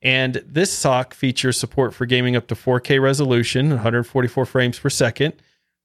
[0.02, 5.34] And this SoC features support for gaming up to 4K resolution, 144 frames per second,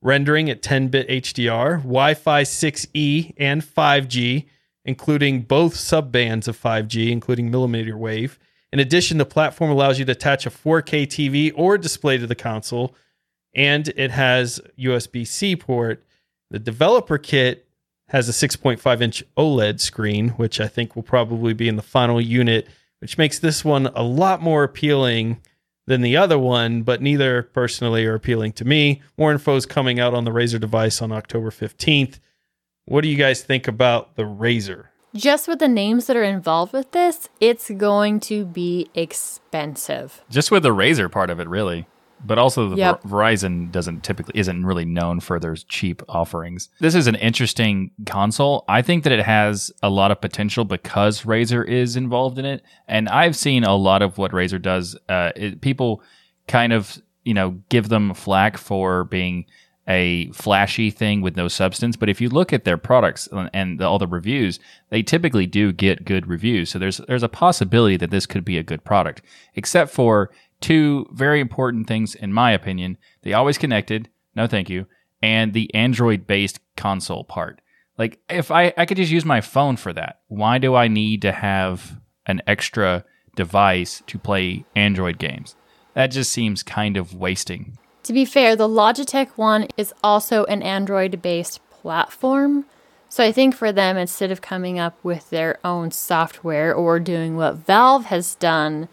[0.00, 4.44] rendering at 10 bit HDR, Wi Fi 6E and 5G,
[4.84, 8.38] including both subbands of 5G, including millimeter wave.
[8.74, 12.34] In addition, the platform allows you to attach a 4K TV or display to the
[12.34, 12.96] console,
[13.54, 16.04] and it has USB C port.
[16.50, 17.68] The developer kit
[18.08, 22.20] has a 6.5 inch OLED screen, which I think will probably be in the final
[22.20, 22.66] unit,
[22.98, 25.40] which makes this one a lot more appealing
[25.86, 29.02] than the other one, but neither personally are appealing to me.
[29.16, 32.18] More info is coming out on the Razer device on October 15th.
[32.86, 34.86] What do you guys think about the Razer?
[35.14, 40.22] Just with the names that are involved with this, it's going to be expensive.
[40.30, 41.86] Just with the Razer part of it, really.
[42.26, 43.02] But also, the Yep.
[43.02, 46.70] Ver- Verizon doesn't typically isn't really known for their cheap offerings.
[46.80, 48.64] This is an interesting console.
[48.66, 52.62] I think that it has a lot of potential because Razer is involved in it,
[52.88, 54.96] and I've seen a lot of what Razer does.
[55.08, 56.02] Uh, it, people
[56.48, 59.44] kind of you know give them flack for being
[59.86, 61.96] a flashy thing with no substance.
[61.96, 64.58] But if you look at their products and- and all the reviews,
[64.90, 66.70] they typically do get good reviews.
[66.70, 69.22] So there's there's a possibility that this could be a good product,
[69.54, 74.86] except for two very important things in my opinion: the always connected, no thank you,
[75.22, 77.60] and the Android based console part.
[77.98, 81.22] Like if I I could just use my phone for that, why do I need
[81.22, 83.04] to have an extra
[83.36, 85.56] device to play Android games?
[85.92, 87.78] That just seems kind of wasting.
[88.04, 92.66] To be fair, the Logitech one is also an Android based platform.
[93.08, 97.36] So I think for them, instead of coming up with their own software or doing
[97.36, 98.88] what Valve has done,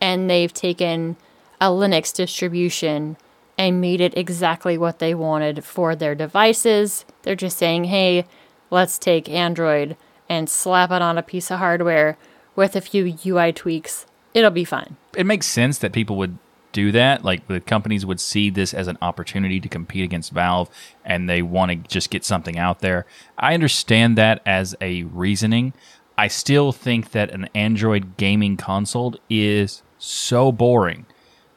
[0.00, 1.16] and they've taken
[1.60, 3.16] a Linux distribution
[3.58, 8.26] and made it exactly what they wanted for their devices, they're just saying, hey,
[8.70, 9.96] let's take Android
[10.28, 12.16] and slap it on a piece of hardware
[12.54, 14.06] with a few UI tweaks.
[14.34, 14.96] It'll be fine.
[15.16, 16.38] it makes sense that people would
[16.72, 17.24] do that.
[17.24, 20.70] Like the companies would see this as an opportunity to compete against Valve
[21.04, 23.06] and they want to just get something out there.
[23.38, 25.72] I understand that as a reasoning.
[26.18, 31.06] I still think that an Android gaming console is so boring.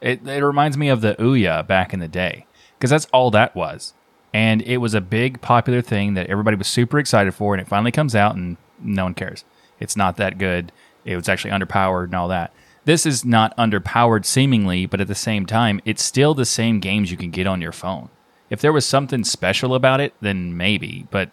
[0.01, 2.45] It, it reminds me of the Ouya back in the day
[2.77, 3.93] because that's all that was.
[4.33, 7.53] And it was a big popular thing that everybody was super excited for.
[7.53, 9.45] And it finally comes out and no one cares.
[9.79, 10.71] It's not that good.
[11.05, 12.53] It was actually underpowered and all that.
[12.85, 17.11] This is not underpowered seemingly, but at the same time, it's still the same games
[17.11, 18.09] you can get on your phone.
[18.49, 21.31] If there was something special about it, then maybe, but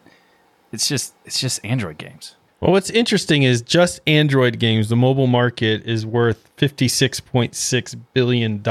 [0.73, 2.37] it's just it's just Android games.
[2.61, 8.63] Well, what's interesting is just Android games, the mobile market is worth $56.6 billion.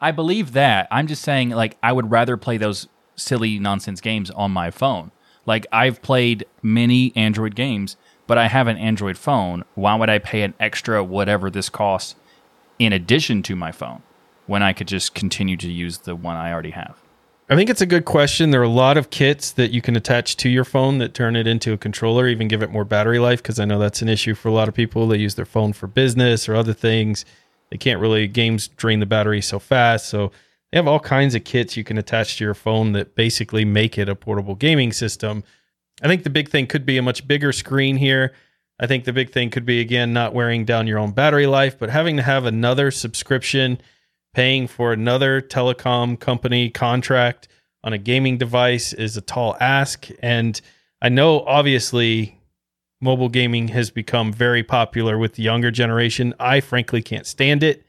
[0.00, 0.88] I believe that.
[0.90, 5.10] I'm just saying like I would rather play those silly nonsense games on my phone.
[5.46, 7.96] Like I've played many Android games,
[8.26, 9.64] but I have an Android phone.
[9.74, 12.16] Why would I pay an extra whatever this costs
[12.78, 14.02] in addition to my phone
[14.46, 17.00] when I could just continue to use the one I already have?
[17.48, 18.50] I think it's a good question.
[18.50, 21.36] There are a lot of kits that you can attach to your phone that turn
[21.36, 24.08] it into a controller, even give it more battery life, because I know that's an
[24.08, 25.06] issue for a lot of people.
[25.06, 27.26] They use their phone for business or other things.
[27.70, 30.08] They can't really, games drain the battery so fast.
[30.08, 30.32] So
[30.72, 33.98] they have all kinds of kits you can attach to your phone that basically make
[33.98, 35.44] it a portable gaming system.
[36.04, 38.34] I think the big thing could be a much bigger screen here.
[38.78, 41.78] I think the big thing could be, again, not wearing down your own battery life,
[41.78, 43.80] but having to have another subscription
[44.34, 47.48] paying for another telecom company contract
[47.82, 50.08] on a gaming device is a tall ask.
[50.20, 50.60] And
[51.00, 52.38] I know obviously
[53.00, 56.34] mobile gaming has become very popular with the younger generation.
[56.38, 57.82] I frankly can't stand it.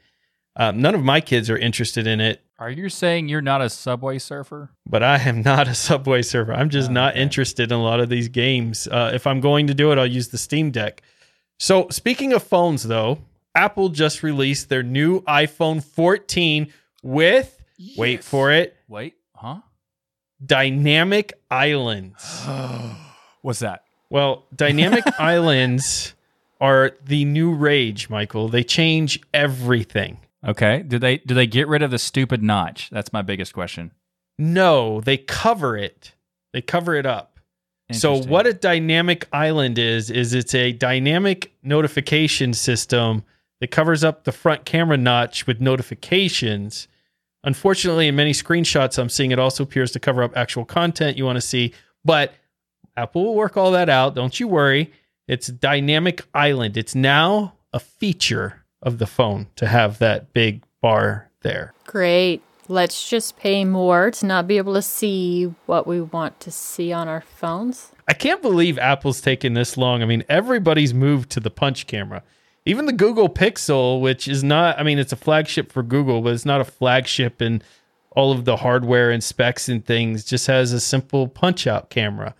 [0.56, 3.69] Um, none of my kids are interested in it, Are you saying you're not a
[3.69, 4.69] subway surfer?
[4.87, 6.53] but I am not a Subway Surfer.
[6.53, 7.21] I'm just Oh, not okay.
[7.21, 8.87] interested in a lot of these games.
[8.87, 11.01] Uh, if I'm going to do it, I'll use the Steam Deck.
[11.59, 13.19] So, speaking of phones, though,
[13.55, 16.71] Apple just released their new iPhone 14
[17.03, 17.61] with,
[17.97, 19.59] wait for it, Wait, huh?
[20.45, 22.45] dynamic islands.
[23.41, 23.83] What's that?
[24.09, 26.13] Well, dynamic islands
[26.61, 28.47] are the new rage, Michael.
[28.47, 30.19] They change everything.
[30.45, 30.84] Okay.
[30.84, 32.89] Do they do they get rid of the stupid notch?
[32.91, 33.91] That's my biggest question.
[34.38, 36.13] No, they cover it.
[36.53, 37.39] They cover it up.
[37.91, 43.23] So what a dynamic island is is it's a dynamic notification system
[43.62, 46.88] that covers up the front camera notch with notifications
[47.45, 51.25] Unfortunately, in many screenshots I'm seeing, it also appears to cover up actual content you
[51.25, 51.73] want to see.
[52.03, 52.34] But
[52.97, 54.15] Apple will work all that out.
[54.15, 54.91] Don't you worry.
[55.27, 56.75] It's dynamic island.
[56.75, 61.74] It's now a feature of the phone to have that big bar there.
[61.86, 62.41] Great.
[62.67, 66.93] Let's just pay more to not be able to see what we want to see
[66.93, 67.91] on our phones.
[68.08, 70.02] I can't believe Apple's taken this long.
[70.02, 72.24] I mean, everybody's moved to the punch camera.
[72.65, 76.34] Even the Google Pixel, which is not, I mean, it's a flagship for Google, but
[76.34, 77.62] it's not a flagship in
[78.12, 82.34] all of the hardware and specs and things, just has a simple punch out camera.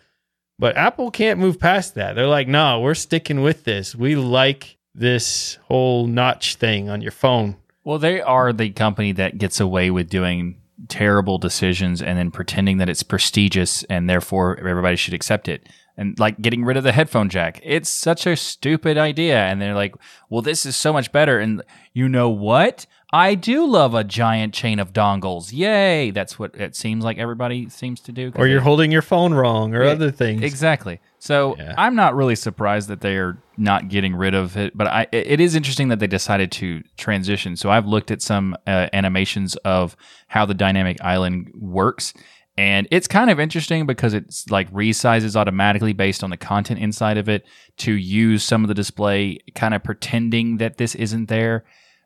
[0.58, 2.14] But Apple can't move past that.
[2.14, 3.94] They're like, no, we're sticking with this.
[3.94, 7.58] We like this whole notch thing on your phone.
[7.84, 12.78] Well, they are the company that gets away with doing terrible decisions and then pretending
[12.78, 15.68] that it's prestigious and therefore everybody should accept it.
[15.98, 17.62] And like getting rid of the headphone jack.
[17.64, 19.46] It's such a stupid idea.
[19.46, 19.96] And they're like,
[20.30, 21.40] well, this is so much better.
[21.40, 21.62] And
[21.94, 22.86] you know what?
[23.13, 25.54] I do love a giant chain of dongles.
[25.54, 26.12] Yay.
[26.12, 28.32] That's what it seems like everybody seems to do.
[28.36, 30.41] Or you're they- holding your phone wrong or Yeah, other things.
[30.41, 31.00] Exactly.
[31.20, 31.74] So Yeah.
[31.78, 35.39] I'm not really surprised that they are not getting rid of it, but I, it
[35.39, 37.56] is interesting that they decided to transition.
[37.56, 39.96] So I've looked at some uh, animations of
[40.28, 42.13] how the dynamic island works,
[42.58, 47.18] and it's kind of interesting because it's like resizes automatically based on the content inside
[47.18, 47.46] of it
[47.78, 51.65] to use some of the display, kind of pretending that this isn't there.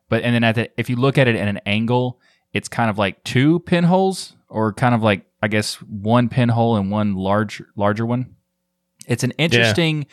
[0.09, 2.19] But and then at the, if you look at it at an angle,
[2.51, 6.91] it's kind of like two pinholes, or kind of like I guess one pinhole and
[6.91, 8.35] one large larger one.
[9.07, 10.07] It's an interesting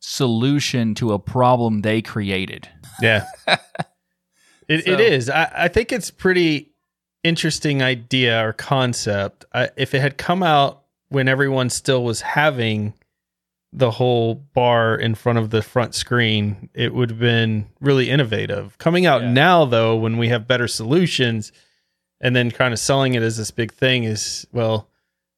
[0.00, 2.68] solution to a problem they created.
[3.00, 3.26] Yeah.
[4.68, 5.30] it, So- it is.
[5.30, 6.72] I, I think it's pretty
[7.22, 9.44] interesting idea or concept.
[9.54, 12.94] I, if it had come out when everyone still was having
[13.72, 18.76] the whole bar in front of the front screen, it would have been really innovative.
[18.78, 19.32] Coming out Yeah.
[19.32, 21.52] now, though, when we have better solutions
[22.20, 24.88] and then kind of selling it as this big thing is, well,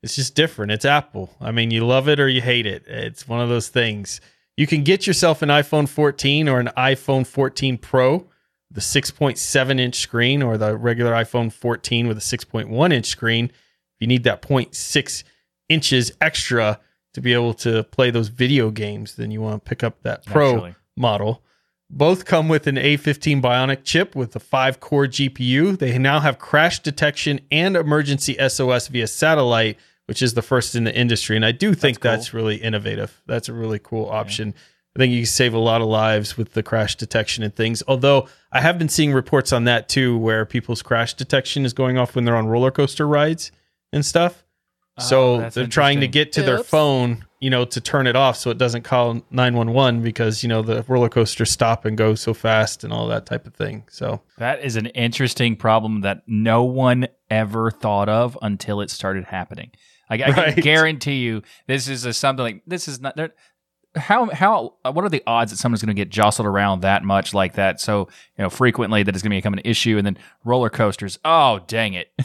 [0.03, 0.73] it's just different.
[0.73, 1.35] It's Apple.
[1.40, 2.85] I mean, you love it or you hate it.
[2.88, 4.20] It's one of those things.
[4.57, 8.27] You can get yourself an iPhone 14 or an iPhone 14 Pro,
[8.70, 13.47] the 6.7 inch screen, or the regular iPhone 14 with a 6.1 inch screen.
[13.47, 15.23] If you need that 0.6
[15.68, 16.81] inches extra
[17.14, 20.27] to be able to play those video games, then you want to pick up that
[20.27, 20.74] Pro Naturally.
[20.96, 21.42] model.
[21.88, 25.79] Both come with an A15 Bionic chip with a five core GPU.
[25.79, 30.85] They now have crash detection and emergency SOS via satellite, which is the first in
[30.85, 31.37] the industry.
[31.37, 32.11] And I do think cool.
[32.11, 33.22] that's, really innovative.
[33.27, 34.55] That's a really cool option.
[34.96, 37.83] I think you can save a lot of lives with the crash detection and things.
[37.87, 41.98] Although I have been seeing reports on that too, where people's crash detection is going
[41.98, 43.53] off when they're on roller coaster rides
[43.92, 44.44] and stuff.
[44.99, 48.07] Oh, so Oh, that's they're trying to get to their phone, you know, to turn
[48.07, 51.97] it off so it doesn't call 911 because, you know, the roller coaster stop and
[51.99, 53.85] go so fast and all that type of thing.
[53.91, 59.25] So, That is an interesting problem that no one ever thought of until it started
[59.25, 59.73] happening.
[60.09, 60.55] I, I Right.
[60.55, 63.19] can guarantee you, this is a, something like this is not.
[63.97, 67.05] How how uh, what are the odds that someone's going to get jostled around that
[67.05, 70.05] much like that so you know frequently that it's going to become an issue and
[70.05, 71.19] then roller coasters?
[71.25, 72.13] Oh dang it!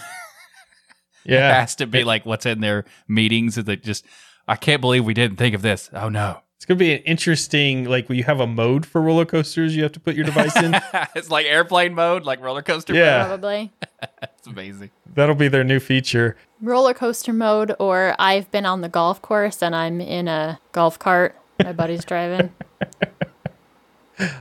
[1.33, 4.05] It yeah, has to be like what's in their meetings that they just.
[4.47, 5.89] I can't believe we didn't think of this.
[5.93, 6.41] Oh no!
[6.59, 9.77] it's going to be an interesting, like when you have a mode for roller coasters,
[9.77, 10.75] you have to put your device in.
[11.15, 12.93] it's like airplane mode, like roller coaster.
[12.93, 13.27] Yeah.
[13.27, 13.71] Probably.
[14.21, 14.91] it's amazing.
[15.15, 16.35] That'll be their new feature.
[16.61, 20.99] Roller coaster mode, or I've been on the golf course and I'm in a golf
[20.99, 21.33] cart.
[21.63, 22.51] My buddy's driving.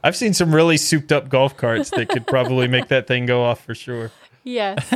[0.03, 3.45] I've seen some really souped up golf carts that could probably make that thing go
[3.45, 4.11] off for sure.
[4.43, 4.93] Yes.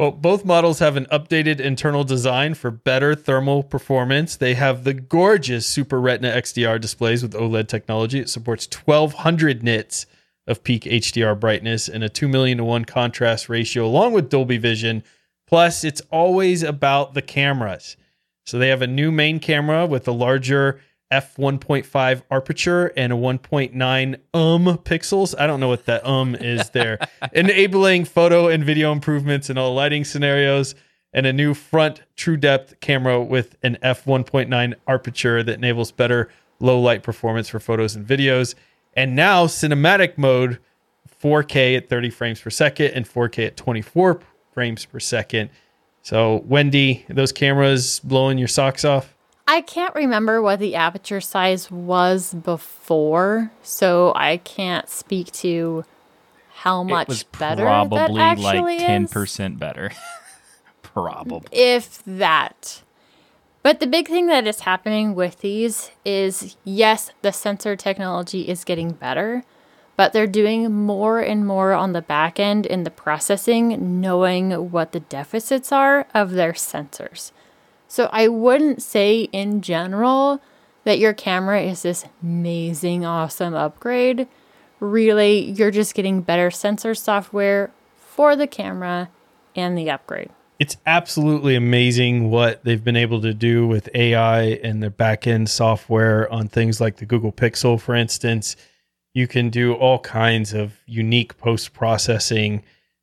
[0.00, 4.34] Well, both models have an updated internal design for better thermal performance.
[4.34, 8.18] They have the gorgeous Super Retina XDR displays with OLED technology.
[8.18, 10.06] It supports 1200 nits
[10.46, 14.56] of peak HDR brightness and a 2 million to 1 contrast ratio, along with Dolby
[14.56, 15.04] Vision.
[15.46, 17.98] Plus, it's always about the cameras.
[18.46, 24.14] So they have a new main camera with a larger f1.5 aperture and a 1.9
[24.34, 25.34] um pixels.
[25.38, 26.98] I don't know what that um is there.
[27.32, 30.74] Enabling photo and video improvements in all lighting scenarios
[31.12, 36.80] and a new front true depth camera with an f1.9 aperture that enables better low
[36.80, 38.54] light performance for photos and videos.
[38.94, 40.58] And now cinematic mode
[41.22, 44.20] 4K at 30 frames per second and 4K at 24
[44.52, 45.50] frames per second.
[46.02, 49.14] So, Wendy, those cameras blowing your socks off?
[49.50, 55.84] I can't remember what the aperture size was before, so I can't speak to
[56.52, 59.10] how much it was better probably that like actually ten is.
[59.10, 59.90] percent better.
[60.82, 61.48] probably.
[61.50, 62.84] if that.
[63.64, 68.62] But the big thing that is happening with these is yes, the sensor technology is
[68.62, 69.42] getting better,
[69.96, 74.92] but they're doing more and more on the back end in the processing, knowing what
[74.92, 77.32] the deficits are of their sensors.
[77.90, 80.40] So I wouldn't say in general
[80.84, 84.28] that your camera is this amazing, awesome upgrade.
[84.78, 89.10] Really, you're just getting better sensor software for the camera
[89.56, 90.30] and the upgrade.
[90.60, 95.50] It's absolutely amazing what they've been able to do with AI and their back end
[95.50, 98.54] software on things like the Google Pixel, for instance.
[99.14, 102.62] You can do all kinds of unique post processing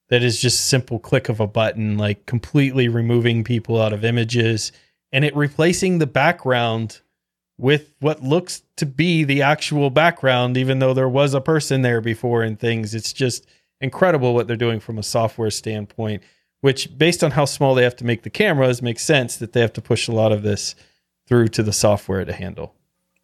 [0.10, 4.72] that is just simple click of a button, like completely removing people out of images
[5.12, 7.01] and it replacing the background
[7.58, 12.01] with what looks to be the actual background, even though there was a person there
[12.01, 12.93] before and things.
[12.93, 13.47] It's just
[13.82, 16.24] incredible what they're doing from a software standpoint,
[16.62, 19.62] which, based on how small they have to make the cameras, makes sense that they
[19.62, 20.76] have to push a lot of this
[21.26, 22.76] through to the software to handle.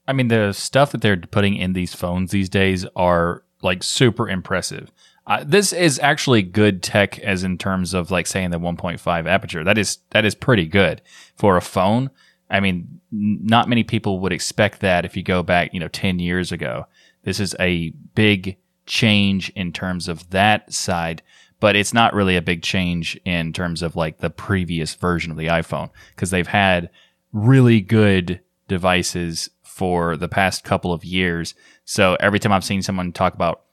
[0.08, 4.28] I mean, the stuff that they're putting in these phones these days are like super
[4.30, 4.92] impressive.
[5.26, 9.64] Uh, this is actually good tech, as in terms of like saying the 1.5 aperture.
[9.64, 11.02] That is that is pretty good
[11.36, 12.10] for a phone.
[12.50, 16.20] I mean, not many people would expect that if you go back, you know, 10
[16.20, 16.86] years ago.
[17.24, 21.22] This is a big change in terms of that side,
[21.60, 25.38] but it's not really a big change in terms of like the previous version of
[25.38, 26.90] the iPhone because they've had
[27.32, 31.56] really good devices for the past couple of years.
[31.86, 33.64] So every time I've seen someone talk about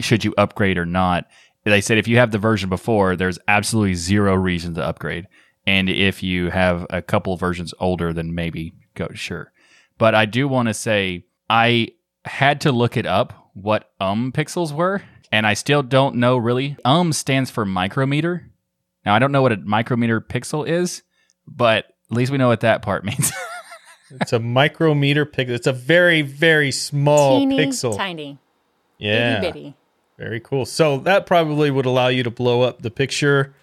[0.00, 1.26] should you upgrade or not,
[1.64, 5.26] they said if you have the version before, there's absolutely zero reason to upgrade.
[5.66, 9.52] And if you have a couple versions older, then maybe go sure.
[9.98, 11.88] But I do want to say I
[12.24, 16.76] had to look it up what um pixels were, and I still don't know really.
[16.84, 18.50] Um stands for micrometer.
[19.04, 21.02] Now I don't know what a micrometer pixel is,
[21.46, 23.30] but at least we know what that part means.
[24.12, 25.50] it's a micrometer pixel.
[25.50, 27.96] It's a very very small Teeny, pixel.
[27.96, 28.38] Tiny.
[28.98, 29.38] Yeah.
[29.38, 29.76] Itty bitty.
[30.20, 30.66] Very cool.
[30.66, 33.54] So that probably would allow you to blow up the picture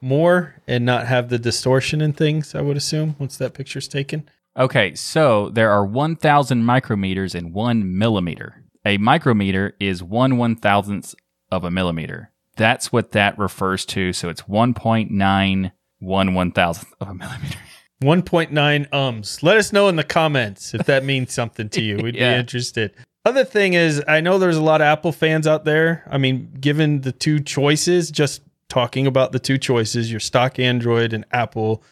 [0.00, 4.26] more and not have the distortion and things, I would assume, once that picture's taken.
[4.56, 8.64] Okay, so there are 1,000 micrometers in one millimeter.
[8.86, 11.14] A micrometer is one one thousandth
[11.52, 12.30] of a millimeter.
[12.56, 14.14] That's what that refers to.
[14.14, 17.58] So it's 1.9 one one thousandth of a millimeter.
[18.02, 19.42] 1.9 ums.
[19.42, 21.96] Let us know in the comments if that means something to you.
[21.98, 22.34] We'd Yeah.
[22.34, 22.92] be interested.
[23.26, 26.04] Other thing is, I know there's a lot of Apple fans out there.
[26.08, 31.12] I mean, given the two choices, just talking about the two choices, your stock Android
[31.12, 31.82] and Apple,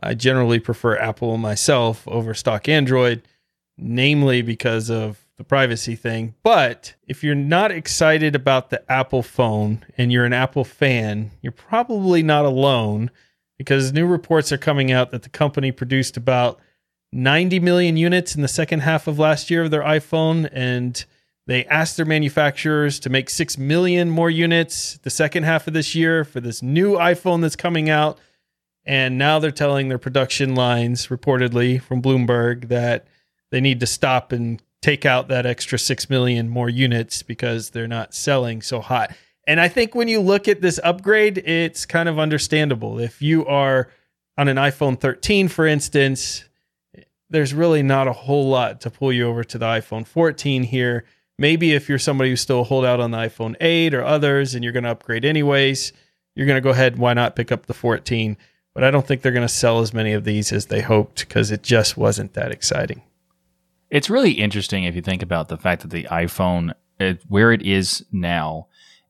[0.00, 3.22] I generally prefer Apple myself over stock Android,
[3.76, 6.36] namely because of the privacy thing.
[6.44, 11.50] But if you're not excited about the Apple phone and you're an Apple fan, you're
[11.50, 13.10] probably not alone
[13.58, 16.60] because new reports are coming out that the company produced about
[17.12, 21.04] 90 million units in the second half of last year of their iPhone and
[21.46, 25.94] they asked their manufacturers to make 6 million more units the second half of this
[25.94, 28.18] year for this new iPhone that's coming out
[28.84, 33.06] and now they're telling their production lines reportedly from Bloomberg that
[33.50, 37.88] they need to stop and take out that extra 6 million more units because they're
[37.88, 39.12] not selling so hot.
[39.46, 42.98] And I think when you look at this upgrade, it's kind of understandable.
[43.00, 43.90] If you are
[44.38, 46.44] on an iPhone 13, for instance,
[47.30, 51.04] there's really not a whole lot to pull you over to the iPhone 14 here.
[51.38, 54.62] Maybe if you're somebody who still hold out on the iPhone 8 or others and
[54.62, 55.92] you're going to upgrade anyways,
[56.34, 56.98] you're going to go ahead.
[56.98, 58.36] Why not pick up the 14?
[58.74, 61.20] But I don't think they're going to sell as many of these as they hoped
[61.20, 63.02] because it just wasn't that exciting.
[63.90, 67.62] It's really interesting if you think about the fact that the iPhone, it, where it
[67.62, 68.66] is now,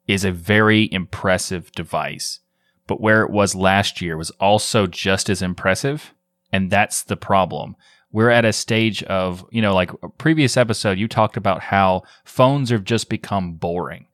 [0.07, 2.41] is a very impressive device.
[2.87, 6.15] But where it was last year was also just as impressive.
[6.53, 7.75] And that's the problem.
[8.13, 12.03] We're at a stage of, you know, like a previous episode, you talked about how
[12.25, 14.07] phones have just become boring.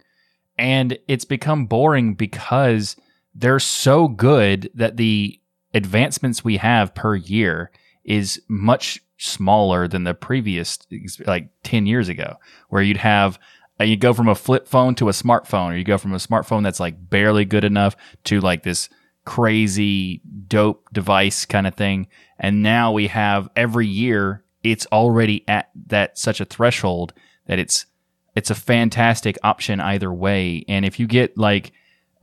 [0.58, 2.96] And it's become boring because
[3.34, 5.40] they're so good that the
[5.74, 7.70] advancements we have per year
[8.04, 10.78] is much smaller than the previous
[11.26, 12.36] like 10 years ago
[12.68, 13.38] where you'd have
[13.80, 16.18] uh, you go from a flip phone to a smartphone or you go from a
[16.18, 18.88] smartphone that's like barely good enough to like this
[19.24, 22.06] crazy dope device kind of thing
[22.38, 27.12] and now we have every year it's already at that such a threshold
[27.46, 27.86] that it's
[28.34, 31.72] it's a fantastic option either way and if you get like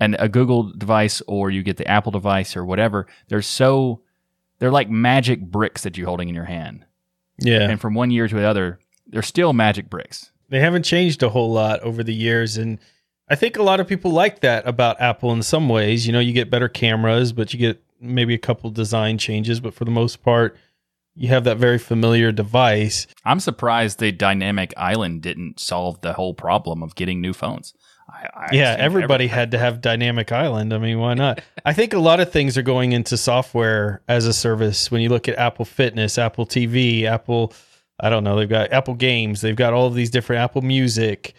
[0.02, 4.02] an, a Google device or you get the Apple device or whatever they're so
[4.60, 6.86] they're like magic bricks that you're holding in your hand
[7.40, 7.70] Yeah.
[7.70, 10.32] and from one year to another, they're still magic bricks.
[10.50, 12.78] they haven't changed a whole lot over the years and
[13.30, 16.20] i think a lot of people like that about apple in some ways you know
[16.20, 19.92] you get better cameras but you get maybe a couple design changes but for the
[19.92, 20.56] most part
[21.20, 23.06] you have that very familiar device.
[23.26, 27.74] I'm surprised the dynamic island didn't solve the whole problem of getting new phones.
[28.08, 30.74] I, I yeah, assumed everybody had to have dynamic island.
[30.74, 31.42] I mean, why not?
[31.66, 34.90] I think a lot of things are going into software as a service.
[34.90, 37.54] When you look at Apple Fitness, Apple TV, Apple,
[38.00, 41.34] I don't know, they've got Apple Games, they've got all of these different Apple Music.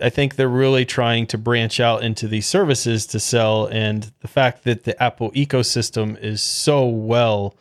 [0.00, 3.66] I think they're really trying to branch out into these services to sell.
[3.66, 7.54] And the fact that the Apple ecosystem is so well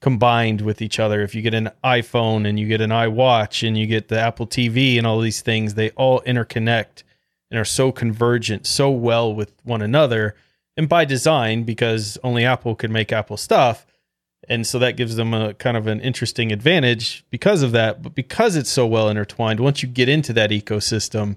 [0.00, 1.22] combined with each other.
[1.22, 4.46] If you get an iPhone and you get an iWatch and you get the Apple
[4.46, 7.02] TV and all these things, they all interconnect
[7.50, 10.34] and are so convergent so well with one another
[10.76, 13.84] and by design because only Apple can make Apple stuff.
[14.48, 18.00] And so that gives them a kind of an interesting advantage because of that.
[18.02, 21.36] But because it's so well intertwined, once you get into that ecosystem,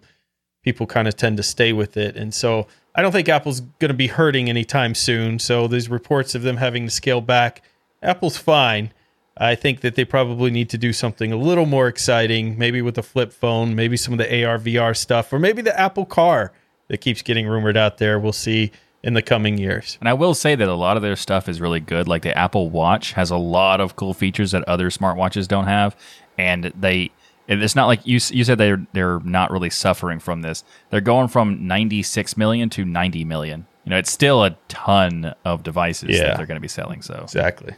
[0.63, 2.15] people kind of tend to stay with it.
[2.15, 5.39] And so I don't think Apple's going to be hurting anytime soon.
[5.39, 7.63] So there's reports of them having to scale back.
[8.01, 8.91] Apple's fine.
[9.37, 12.95] I think that they probably need to do something a little more exciting, maybe with
[12.95, 16.51] the flip phone, maybe some of the AR VR stuff, or maybe the Apple car
[16.89, 18.19] that keeps getting rumored out there.
[18.19, 18.71] We'll see
[19.03, 19.97] in the coming years.
[19.99, 22.07] And I will say that a lot of their stuff is really good.
[22.07, 25.95] Like the Apple Watch has a lot of cool features that other smartwatches don't have,
[26.37, 27.11] and they.
[27.51, 28.19] And It's not like you.
[28.31, 30.63] You said they're they're not really suffering from this.
[30.89, 33.65] They're going from 96 million to 90 million.
[33.85, 36.25] You know, it's still a ton of devices Yeah.
[36.27, 37.01] that they're going to be selling.
[37.01, 37.73] So Exactly.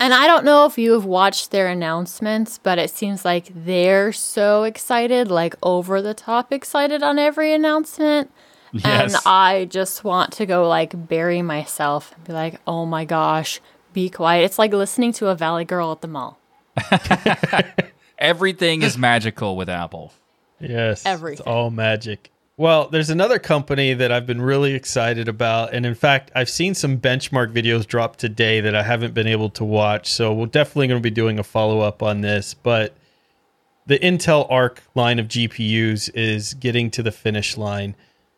[0.00, 4.10] And I don't know if you have watched their announcements, but it seems like they're
[4.12, 8.30] so excited, like over the top excited on every announcement.
[8.72, 9.14] Yes.
[9.14, 13.60] And I just want to go like bury myself and be like, oh my gosh,
[13.92, 14.44] be quiet.
[14.44, 16.40] It's like listening to a Valley Girl at the mall.
[18.22, 20.12] everything is magical with Apple.
[20.60, 21.04] Yes.
[21.04, 21.40] Everything.
[21.40, 22.30] It's all magic.
[22.56, 25.72] Well, there's another company that I've been really excited about.
[25.72, 29.50] And in fact, I've seen some benchmark videos drop today that I haven't been able
[29.50, 30.12] to watch.
[30.12, 32.54] So we're definitely going to be doing a follow up on this.
[32.54, 32.94] But
[33.86, 37.96] the Intel Arc line of GPUs is getting to the finish line.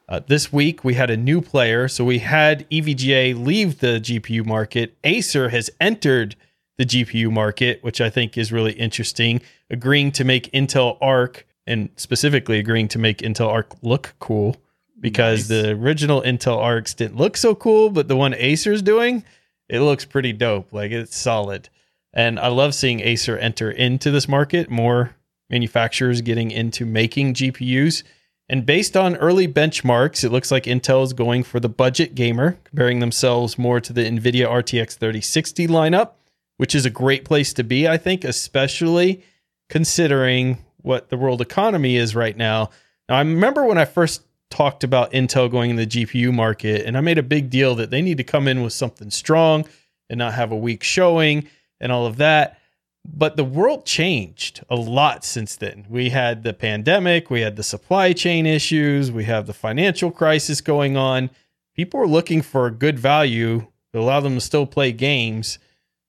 [0.08, 1.88] Uh, this week, we had a new player.
[1.88, 4.96] So we had EVGA leave the GPU market.
[5.02, 6.36] Acer has entered
[6.78, 11.88] the GPU market, which I think is really interesting, agreeing to make Intel Arc and
[11.96, 14.56] specifically agreeing to make Intel Arc look cool
[15.00, 15.62] because Nice.
[15.62, 19.24] the original Intel Arcs didn't look so cool, but the one Acer's doing,
[19.68, 20.72] it looks pretty dope.
[20.72, 21.68] Like it's solid.
[22.12, 25.16] And I love seeing Acer enter into this market, more
[25.50, 28.02] manufacturers getting into making GPUs.
[28.48, 32.58] And based on early benchmarks, it looks like Intel is going for the budget gamer,
[32.64, 36.10] comparing themselves more to the NVIDIA RTX 3060 lineup,
[36.56, 39.22] which is a great place to be, I think, especially
[39.68, 42.70] considering what the world economy is right now.
[43.08, 46.96] Now, I remember when I first talked about Intel going in the GPU market, and
[46.96, 49.66] I made a big deal that they need to come in with something strong
[50.08, 51.48] and not have a weak showing
[51.80, 52.58] and all of that.
[53.04, 55.84] But the world changed a lot since then.
[55.88, 60.60] We had the pandemic, we had the supply chain issues, we have the financial crisis
[60.60, 61.30] going on.
[61.74, 65.58] People are looking for a good value to allow them to still play games.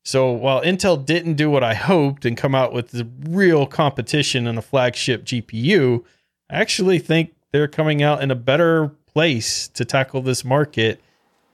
[0.05, 4.45] So while Intel didn't do what I hoped and come out with the real competition
[4.45, 6.03] in a flagship GPU,
[6.49, 11.01] I actually think they're coming out in a better place to tackle this market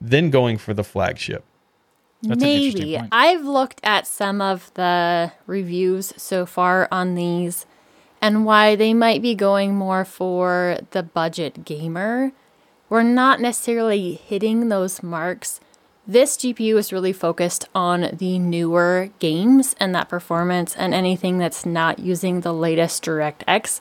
[0.02, 1.44] than going for the flagship.
[2.22, 3.00] That's Maybe.
[3.10, 7.64] I've looked at some of the reviews so far on these
[8.20, 12.32] and why they might be going more for the budget gamer.
[12.90, 15.58] We're not necessarily hitting those marks.
[16.12, 21.64] This GPU is really focused on the newer games and that performance, and anything that's
[21.64, 23.80] not using the latest DirectX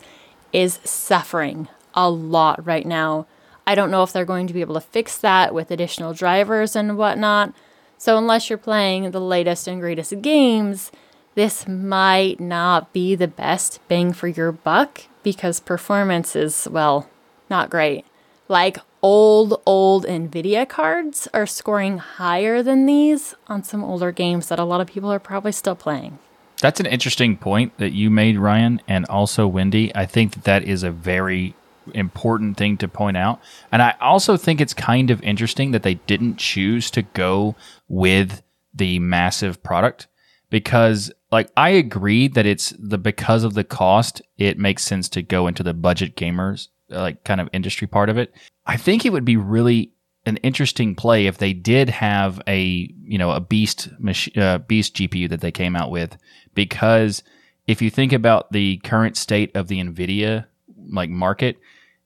[0.53, 3.27] is suffering a lot right now.
[3.67, 6.73] I don't know if they're going to be able to fix that with additional drivers
[6.73, 7.53] and whatnot.
[7.97, 10.89] So, unless you're playing the latest and greatest games,
[11.35, 17.09] this might not be the best bang for your buck because performance is, well,
[17.49, 18.05] not great.
[18.47, 24.59] Like old, old NVIDIA cards are scoring higher than these on some older games that
[24.59, 26.19] a lot of people are probably still playing.
[26.61, 29.93] That's an interesting point that you made, Ryan, and also Wendy.
[29.95, 31.55] I think that that is a very
[31.93, 33.41] important thing to point out.
[33.71, 37.55] And I also think it's kind of interesting that they didn't choose to go
[37.87, 38.43] with
[38.73, 40.07] the massive product
[40.51, 45.21] because like I agree that it's the because of the cost, it makes sense to
[45.21, 48.33] go into the budget gamers like kind of industry part of it.
[48.65, 49.91] I think it would be really
[50.25, 54.95] an interesting play if they did have a you know a beast mach- uh, beast
[54.95, 56.15] GPU that they came out with
[56.53, 57.23] because
[57.67, 60.45] if you think about the current state of the Nvidia
[60.91, 61.57] like market,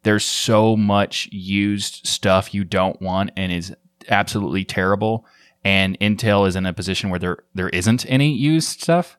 [0.04, 3.76] there's so much used stuff you don't want and is
[4.10, 5.26] absolutely terrible.
[5.64, 9.18] and Intel is in a position where there there isn't any used stuff,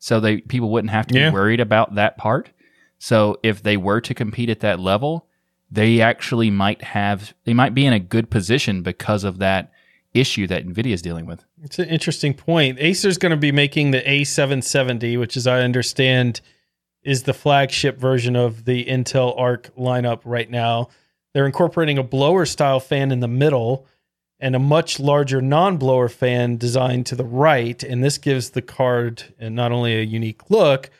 [0.00, 1.30] so they people wouldn't have to Yeah.
[1.30, 2.50] be worried about that part.
[2.98, 5.26] So if they were to compete at that level,
[5.70, 9.72] they actually might have they might be in a good position because of that
[10.14, 11.44] issue that Nvidia is dealing with.
[11.62, 12.78] It's an interesting point.
[12.78, 16.40] Acer's going to be making the A770, which, as I understand,
[17.02, 20.88] is the flagship version of the Intel Arc lineup right now.
[21.32, 23.86] They're incorporating a blower style fan in the middle
[24.38, 27.82] and a much larger non blower fan designed to the right.
[27.82, 30.90] And this gives the card uh, not only a unique look,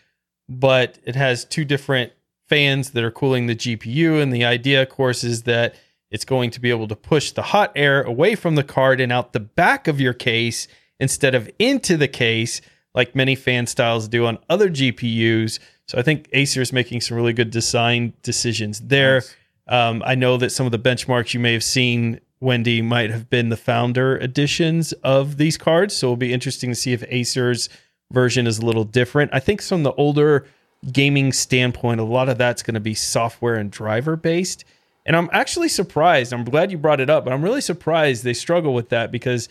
[0.48, 2.12] but it has two different
[2.48, 4.22] fans that are cooling the GPU.
[4.22, 5.74] And the idea, of course, is that
[6.10, 9.10] it's going to be able to push the hot air away from the card and
[9.10, 10.68] out the back of your case
[11.00, 12.60] instead of into the case,
[12.94, 15.58] like many fan styles do on other GPUs.
[15.88, 19.22] So I think Acer is making some really good design decisions there.
[19.66, 23.28] Um, I know that some of the benchmarks you may have seen, Wendy, might have
[23.28, 25.96] been the founder editions of these cards.
[25.96, 27.68] So it'll be interesting to see if Acer's
[28.12, 29.30] version is a little different.
[29.32, 30.46] I think from the older
[30.92, 34.64] gaming standpoint, a lot of that's going to be software and driver based.
[35.06, 36.32] And I'm actually surprised.
[36.32, 39.48] I'm glad you brought it up, but I'm really surprised they struggle with that because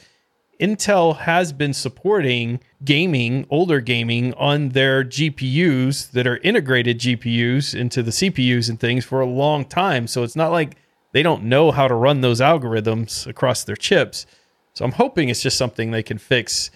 [0.59, 8.01] Intel has been supporting gaming, older gaming on their GPUs that are integrated GPUs into
[8.01, 10.07] the CPUs and things for a long time.
[10.07, 10.77] So it's not like
[11.11, 14.25] they don't know how to run those algorithms across their chips.
[14.73, 16.71] So I'm hoping it's just something they can fix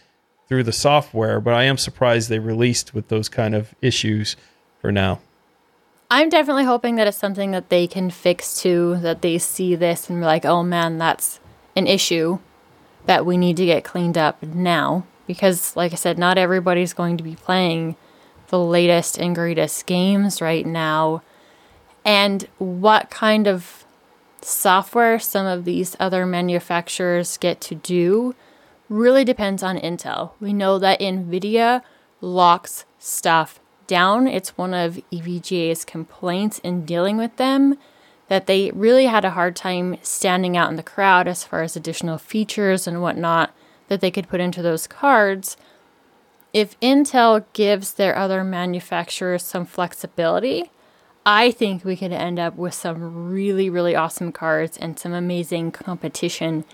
[0.48, 4.36] through the software, but I am surprised they released with those kind of issues
[4.82, 5.20] for now.
[6.10, 10.10] I'm definitely hoping that it's something that they can fix too, that they see this
[10.10, 11.40] and be like, oh man, that's
[11.76, 12.40] an issue
[13.06, 15.06] that we need to get cleaned up now.
[15.28, 17.98] Because, like I said, not everybody's going to be playing
[18.48, 21.22] the latest and greatest games right now.
[22.06, 23.84] And what kind of
[24.42, 28.34] software some of these other manufacturers get to do
[28.90, 30.32] really depends on Intel.
[30.40, 31.82] We know that NVIDIA
[32.22, 34.28] locks stuff down.
[34.28, 37.78] It's one of EVGA's complaints in dealing with them
[38.28, 41.76] that they really had a hard time standing out in the crowd as far as
[41.76, 43.54] additional features and whatnot
[43.88, 45.56] that they could put into those cards.
[46.54, 50.72] If Intel gives their other manufacturers some flexibility,
[51.26, 55.72] I think we could end up with some really, really awesome cards and some amazing
[55.72, 56.66] competition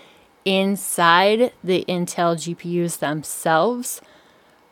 [0.44, 4.00] inside the Intel GPUs themselves.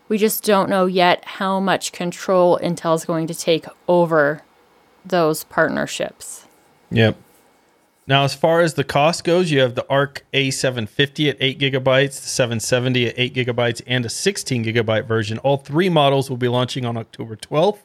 [0.09, 4.43] We just don't know yet how much control Intel is going to take over
[5.05, 6.47] those partnerships.
[6.91, 7.17] Yep.
[8.07, 12.21] Now, as far as the cost goes, you have the Arc A750 at 8 gigabytes,
[12.21, 15.39] the 770 at 8 gigabytes, and a 16 gigabyte version.
[15.39, 17.79] All three models will be launching on October 12th,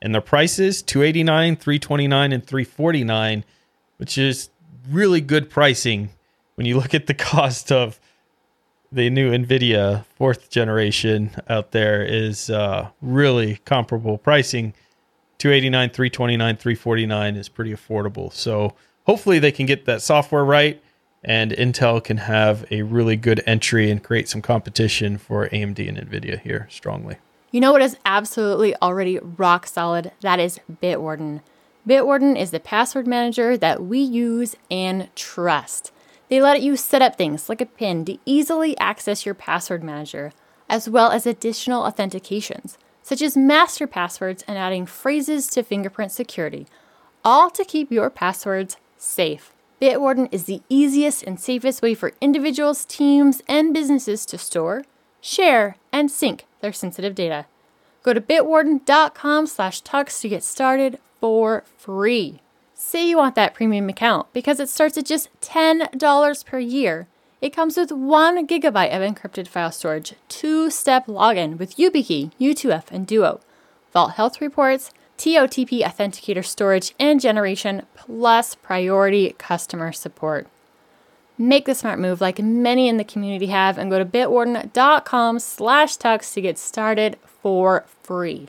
[0.00, 3.44] and their prices 289 329 and 349
[3.98, 4.48] which is
[4.88, 6.08] really good pricing
[6.58, 8.00] when you look at the cost of
[8.90, 14.74] the new Nvidia fourth generation out there is uh, really comparable pricing.
[15.38, 18.74] 289 329 349 is pretty affordable so
[19.06, 20.82] hopefully they can get that software right
[21.22, 25.96] and intel can have a really good entry and create some competition for amd and
[25.96, 27.18] nvidia here strongly
[27.52, 30.10] You know what is absolutely already rock solid?
[30.22, 31.40] That is Bitwarden.
[31.88, 35.92] Bitwarden is the password manager that we use and trust.
[36.28, 40.32] They let you set up things like a PIN to easily access your password manager,
[40.68, 46.66] as well as additional authentications, such as master passwords and adding phrases to fingerprint security,
[47.24, 49.54] all to keep your passwords safe.
[49.80, 54.84] Bitwarden is the easiest and safest way for individuals, teams, and businesses to store,
[55.20, 57.46] share, and sync their sensitive data.
[58.02, 62.40] Go to bitwarden.com slash tux to get started for free.
[62.90, 67.06] Say you want that premium account because it starts at just $10 per year.
[67.42, 73.06] It comes with one gigabyte of encrypted file storage, two-step login with YubiKey, U2F, and
[73.06, 73.42] Duo,
[73.92, 80.46] Vault Health Reports, TOTP Authenticator storage and generation, plus priority customer support.
[81.36, 85.98] Make the smart move like many in the community have and go to bitwarden.com slash
[85.98, 88.48] tux to get started for free.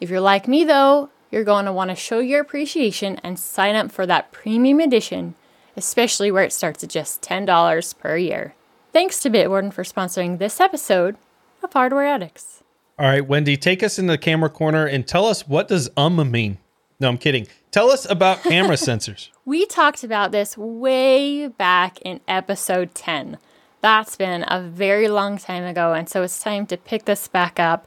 [0.00, 3.76] If you're like me though, you're going to want to show your appreciation and sign
[3.76, 5.34] up for that premium edition,
[5.76, 8.54] especially where it starts at just $10 per year.
[8.94, 11.16] Thanks to Bitwarden for sponsoring this episode
[11.62, 12.62] of Hardware Addicts.
[12.98, 16.30] all right wendy take us in the camera corner and tell us what does um
[16.30, 16.56] mean
[17.00, 22.20] no i'm kidding tell us about camera sensors We talked about this way back in
[22.26, 23.36] episode 10.
[23.82, 27.60] That's been a very long time ago, and so it's time to pick this back
[27.60, 27.86] up.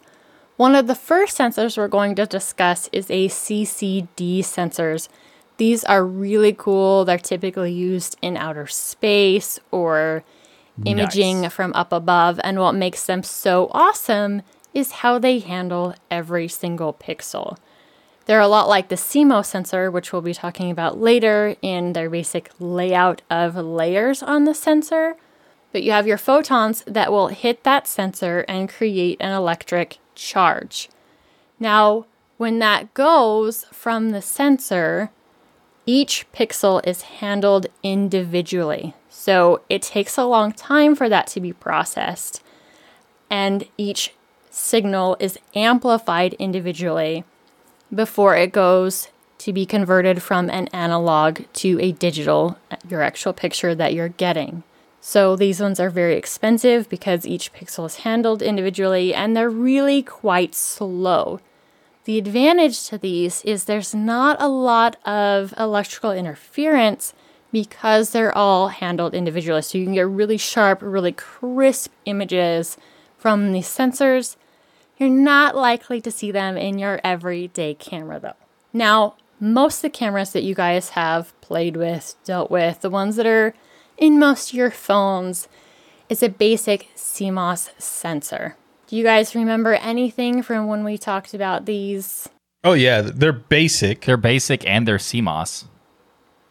[0.59, 5.07] One of the first sensors we're going to discuss is a CCD sensors.
[5.55, 7.05] These are really cool.
[7.05, 10.25] They're typically used in outer space or
[10.83, 11.53] imaging Nice.
[11.53, 12.41] from up above.
[12.43, 14.41] And what makes them so awesome
[14.73, 17.55] is how they handle every single pixel.
[18.25, 22.09] They're a lot like the CMOS sensor, which we'll be talking about later in their
[22.09, 25.15] basic layout of layers on the sensor.
[25.71, 30.89] But you have your photons that will hit that sensor and create an electric charge.
[31.59, 32.05] Now,
[32.37, 35.11] when that goes from the sensor,
[35.85, 38.93] each pixel is handled individually.
[39.09, 42.41] So it takes a long time for that to be processed.
[43.29, 44.13] And each
[44.49, 47.23] signal is amplified individually
[47.93, 49.09] before it goes
[49.39, 52.57] to be converted from an analog to a digital,
[52.87, 54.63] your actual picture that you're getting.
[55.09, 60.03] So these ones are very expensive because each pixel is handled individually and they're really
[60.03, 61.39] quite slow.
[62.03, 67.15] The advantage to these is there's not a lot of electrical interference
[67.51, 69.63] because they're all handled individually.
[69.63, 72.77] So you can get really sharp, really crisp images
[73.17, 74.35] from these sensors.
[74.99, 78.45] You're not likely to see them in your everyday camera though.
[78.73, 83.15] Now, most of the cameras that you guys have played with, dealt with, the ones
[83.15, 83.55] that are
[83.99, 85.47] in most of your phones,
[86.09, 88.55] is a basic CMOS sensor.
[88.87, 92.27] Do you guys remember anything from when we talked about these?
[92.63, 94.01] Oh yeah, they're basic.
[94.01, 95.65] They're basic and they're CMOS.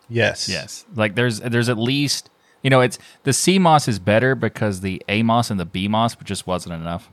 [0.09, 0.49] yes.
[0.49, 0.85] Yes.
[0.95, 2.31] Like there's there's at least
[2.63, 6.75] you know it's the CMOS is better because the AMOS and the BMOS just wasn't
[6.75, 7.11] enough.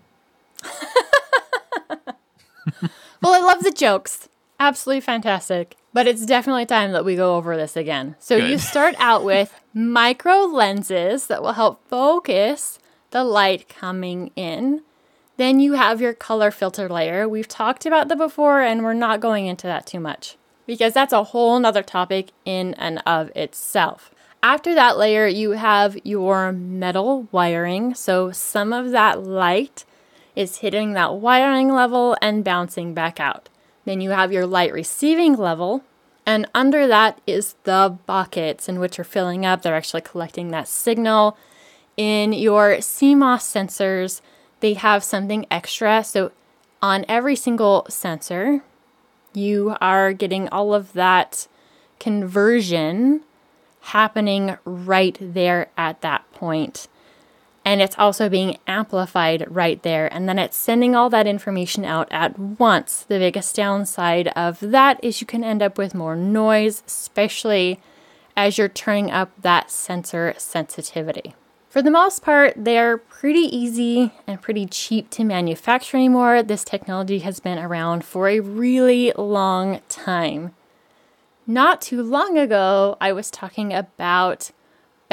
[3.21, 4.29] Well, I love the jokes.
[4.59, 5.77] Absolutely fantastic.
[5.95, 8.17] But it's definitely time that we go over this again.
[8.19, 12.79] So you start out with micro lenses that will help focus
[13.11, 14.81] the light coming in.
[15.37, 17.29] Then you have your color filter layer.
[17.29, 20.35] We've talked about that before, and we're not going into that too much
[20.65, 24.11] because that's a whole nother topic in and of itself.
[24.43, 27.93] After that layer, you have your metal wiring.
[27.93, 29.85] So some of that light
[30.35, 33.47] is hitting that wiring level and bouncing back out.
[33.86, 35.83] Then you have your light receiving level,
[36.25, 39.61] and under that is the buckets in which are filling up.
[39.61, 41.38] They're actually collecting that signal.
[41.95, 44.21] In your CMOS sensors,
[44.59, 46.03] they have something extra.
[46.03, 46.31] So
[46.81, 48.63] on every single sensor,
[49.33, 51.47] you are getting all of that
[51.99, 53.21] conversion
[53.81, 56.88] happening right there at that point
[57.66, 60.11] and it's also being amplified right there.
[60.13, 63.03] And then it's sending all that information out at once.
[63.03, 67.80] The biggest downside of that is you can end up with more noise, especially
[68.38, 71.34] as you're turning up that sensor sensitivity.
[71.70, 76.43] For the most part, they're pretty easy and pretty cheap to manufacture anymore.
[76.43, 80.53] This technology has been around for a really long time.
[81.47, 84.51] Not too long ago, I was talking about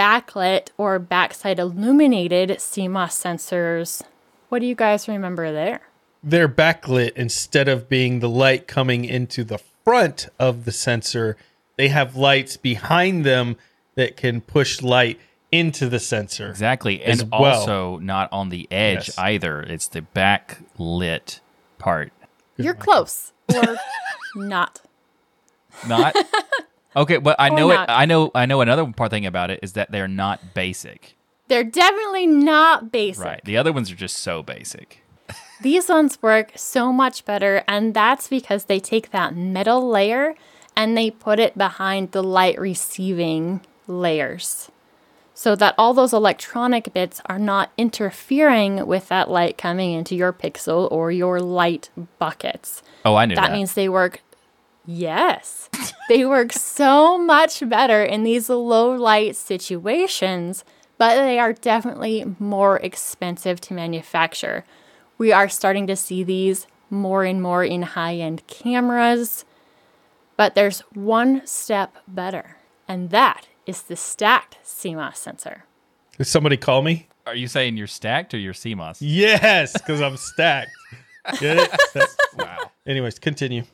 [0.02, 4.02] backlit or backside illuminated CMOS sensors.
[4.48, 5.80] What do you guys remember there?
[6.24, 11.36] They're backlit instead of being the light coming into the front of the sensor.
[11.76, 13.56] They have lights behind them
[13.94, 15.20] that can push light
[15.52, 16.48] into the sensor.
[16.50, 17.02] Exactly.
[17.04, 17.44] As And well.
[17.44, 19.18] also not on the edge Yes.
[19.18, 19.60] either.
[19.62, 21.38] It's the backlit
[21.78, 22.12] part.
[22.56, 23.76] You're close or
[24.36, 24.80] not.
[25.86, 26.14] Not
[26.94, 27.90] Okay, but I know it not.
[27.90, 31.16] I know I know another part thing about it is that they're not basic.
[31.48, 33.24] They're definitely not basic.
[33.24, 33.44] Right.
[33.44, 35.02] The other ones are just so basic.
[35.62, 40.34] These ones work so much better, and that's because they take that metal layer
[40.76, 44.70] and they put it behind the light receiving layers.
[45.34, 50.32] So that all those electronic bits are not interfering with that light coming into your
[50.32, 52.82] pixel or your light buckets.
[53.04, 53.48] Oh, I knew that.
[53.48, 54.22] That means they work,
[54.86, 55.68] yes,
[56.08, 60.64] they work so much better in these low light situations,
[60.98, 64.64] but they are definitely more expensive to manufacture.
[65.18, 69.44] We are starting to see these more and more in high end cameras,
[70.36, 72.56] but there's one step better,
[72.88, 75.64] and that is the stacked CMOS sensor.
[76.18, 77.08] Did somebody call me?
[77.26, 78.98] Are you saying you're stacked or you're CMOS?
[79.00, 80.70] Yes, because I'm stacked.
[81.40, 81.70] Get it?
[82.36, 82.70] Wow.
[82.86, 83.64] Anyways, continue.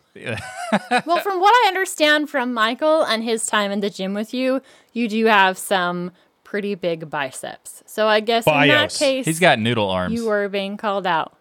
[1.06, 4.60] Well, from what I understand from Michael and his time in the gym with you,
[4.92, 6.12] you do have some
[6.44, 7.82] pretty big biceps.
[7.86, 10.14] So I guess in that case, He's got noodle arms.
[10.14, 11.34] you were being called out.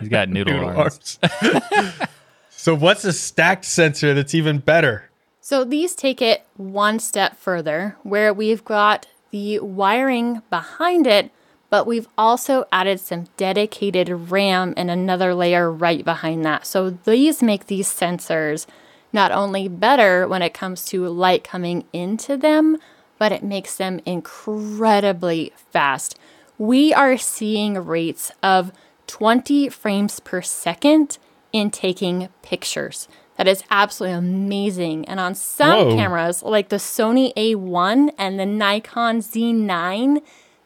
[0.00, 1.18] He's got noodle, Noodle arms.
[1.42, 1.92] arms.
[2.50, 5.10] so what's a stacked sensor that's even better?
[5.40, 11.30] So these take it one step further, where we've got the wiring behind it,
[11.74, 16.64] but we've also added some dedicated RAM and another layer right behind that.
[16.64, 18.66] So these make these sensors
[19.12, 22.78] not only better when it comes to light coming into them,
[23.18, 26.16] but it makes them incredibly fast.
[26.58, 28.70] We are seeing rates of
[29.08, 31.18] 20 frames per second
[31.52, 33.08] in taking pictures.
[33.36, 35.08] That is absolutely amazing.
[35.08, 35.96] And on some Whoa.
[35.96, 40.22] cameras, like the Sony A1 and the Nikon Z9,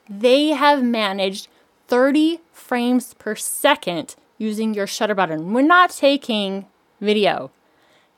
[0.09, 1.49] they have managed
[1.89, 5.53] 30 frames per second using your shutter button.
[5.53, 6.67] We're not taking
[7.01, 7.51] video.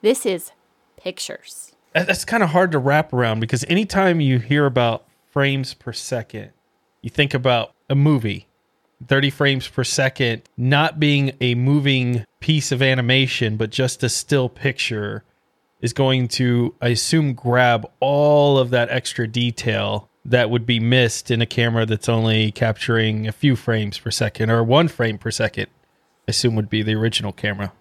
[0.02, 0.52] This is
[0.96, 1.72] pictures.
[1.92, 6.50] That's kind of hard to wrap around because anytime you hear about frames per second,
[7.02, 8.46] you think about a movie.
[9.06, 14.48] 30 frames per second not being a moving piece of animation, but just a still
[14.48, 15.24] picture
[15.80, 21.30] is going to, I assume, grab all of that extra detail that would be missed
[21.30, 25.30] in a camera that's only capturing a few frames per second or one frame per
[25.30, 25.66] second,
[26.28, 27.72] I assume would be the original camera.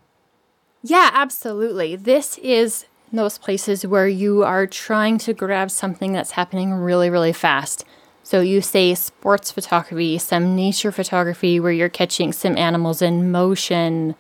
[0.82, 1.96] Yeah, absolutely.
[1.96, 7.34] This is those places where you are trying to grab something that's happening really, really
[7.34, 7.84] fast.
[8.24, 14.16] So you say sports photography, some nature photography where you're catching some animals in motion.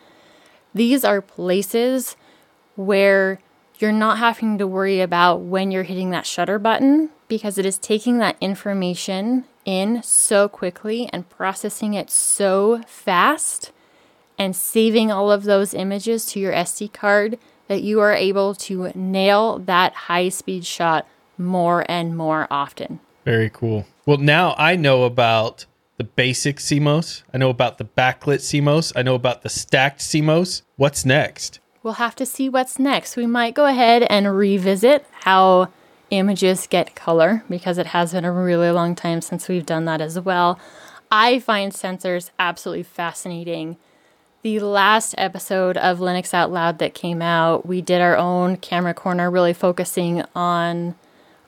[0.73, 2.17] These are places
[2.75, 3.39] where
[3.77, 7.77] you're not having to worry about when you're hitting that shutter button because it is
[7.77, 13.71] taking that information in so quickly and processing it so fast
[14.37, 18.91] and saving all of those images to your SD card that you are able to
[18.95, 21.07] nail that high speed shot
[21.37, 22.99] more and more often.
[23.23, 23.85] Very cool.
[24.05, 25.65] Well, now I know about
[25.97, 27.23] the basic CMOS.
[27.33, 28.91] I know about the backlit CMOS.
[28.95, 30.63] I know about the stacked CMOS.
[30.77, 31.59] What's next?
[31.83, 33.15] We'll have to see what's next.
[33.15, 35.69] We might go ahead and revisit how
[36.09, 40.01] images get color because it has been a really long time since we've done that
[40.01, 40.59] as well.
[41.11, 43.77] I find sensors absolutely fascinating.
[44.41, 48.93] The last episode of Linux Out Loud that came out, we did our own camera
[48.93, 50.95] corner, really focusing on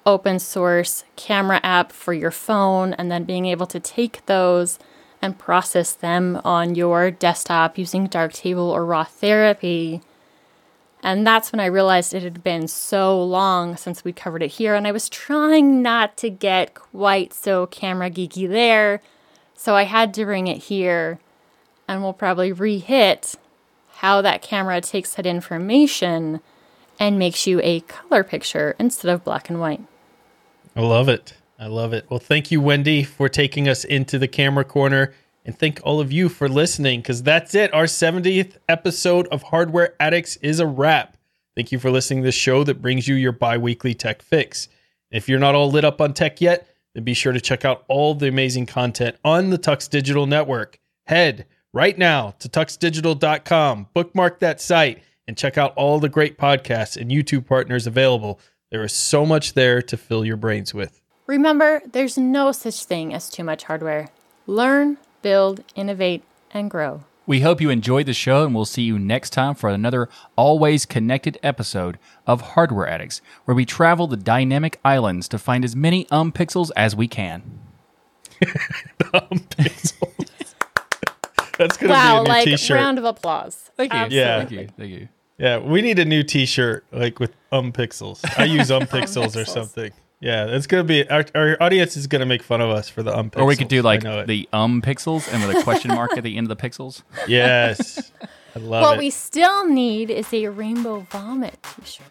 [0.05, 4.79] open source camera app for your phone and then being able to take those
[5.21, 10.01] and process them on your desktop using Darktable or RawTherapee.
[11.03, 14.75] And that's when I realized it had been so long since we covered it here,
[14.75, 19.01] and I was trying not to get quite so camera geeky there.
[19.55, 21.19] So I had to bring it here,
[21.87, 23.35] and we'll probably re hit
[23.95, 26.39] how that camera takes that information
[26.99, 29.81] and makes you a color picture instead of black and white.
[30.75, 31.33] I love it.
[31.59, 32.05] I love it.
[32.09, 35.13] Well, thank you, Wendy, for taking us into the camera corner.
[35.45, 37.73] And thank all of you for listening because that's it.
[37.73, 41.17] Our 70th episode of Hardware Addicts is a wrap.
[41.55, 44.67] Thank you for listening to the show that brings you your bi weekly tech fix.
[45.09, 47.83] If you're not all lit up on tech yet, then be sure to check out
[47.87, 50.79] all the amazing content on the Tux Digital Network.
[51.07, 56.99] Head right now to tuxdigital.com, bookmark that site, and check out all the great podcasts
[56.99, 58.39] and YouTube partners available.
[58.69, 61.01] There is so much there to fill your brains with.
[61.27, 64.09] Remember, there's no such thing as too much hardware.
[64.47, 67.03] Learn, build, innovate, and grow.
[67.27, 70.85] We hope you enjoyed the show, and we'll see you next time for another always
[70.85, 71.97] connected episode
[72.27, 76.71] of Hardware Addicts, where we travel the dynamic islands to find as many um pixels
[76.75, 77.43] as we can.
[79.13, 80.25] um pixels.
[81.57, 82.75] That's gonna Wow, be a new like T-shirt.
[82.75, 83.69] round of applause.
[83.77, 84.07] Thank you.
[84.09, 84.39] Yeah.
[84.39, 84.67] Thank you.
[84.77, 85.07] Thank you.
[85.37, 88.19] yeah, we need a new T-shirt like with um pixels.
[88.37, 89.91] I use um pixels or something.
[90.21, 93.17] Yeah, it's gonna be our, our audience is gonna make fun of us for the
[93.17, 93.31] um.
[93.31, 93.41] Pixels.
[93.41, 96.37] Or we could do like the um pixels and with a question mark at the
[96.37, 97.01] end of the pixels.
[97.27, 98.11] yes.
[98.55, 98.85] I love it.
[98.85, 98.99] What it.
[98.99, 102.05] we still need is a rainbow vomit t-shirt.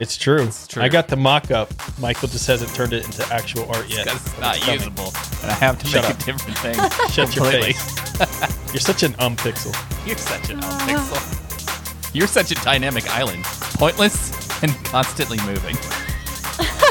[0.00, 0.42] it's true.
[0.42, 0.82] It's true.
[0.82, 1.72] I got the mock-up.
[2.00, 4.06] Michael just hasn't turned it into actual art yet.
[4.06, 4.80] That's not coming.
[4.80, 5.12] usable.
[5.42, 6.20] And I have to Shut make up.
[6.20, 6.74] a different thing.
[7.10, 8.72] Shut your face.
[8.72, 9.72] You're such an um pixel.
[10.06, 12.14] You're such an um pixel.
[12.14, 13.44] You're such a dynamic island.
[13.44, 15.76] Pointless and constantly moving.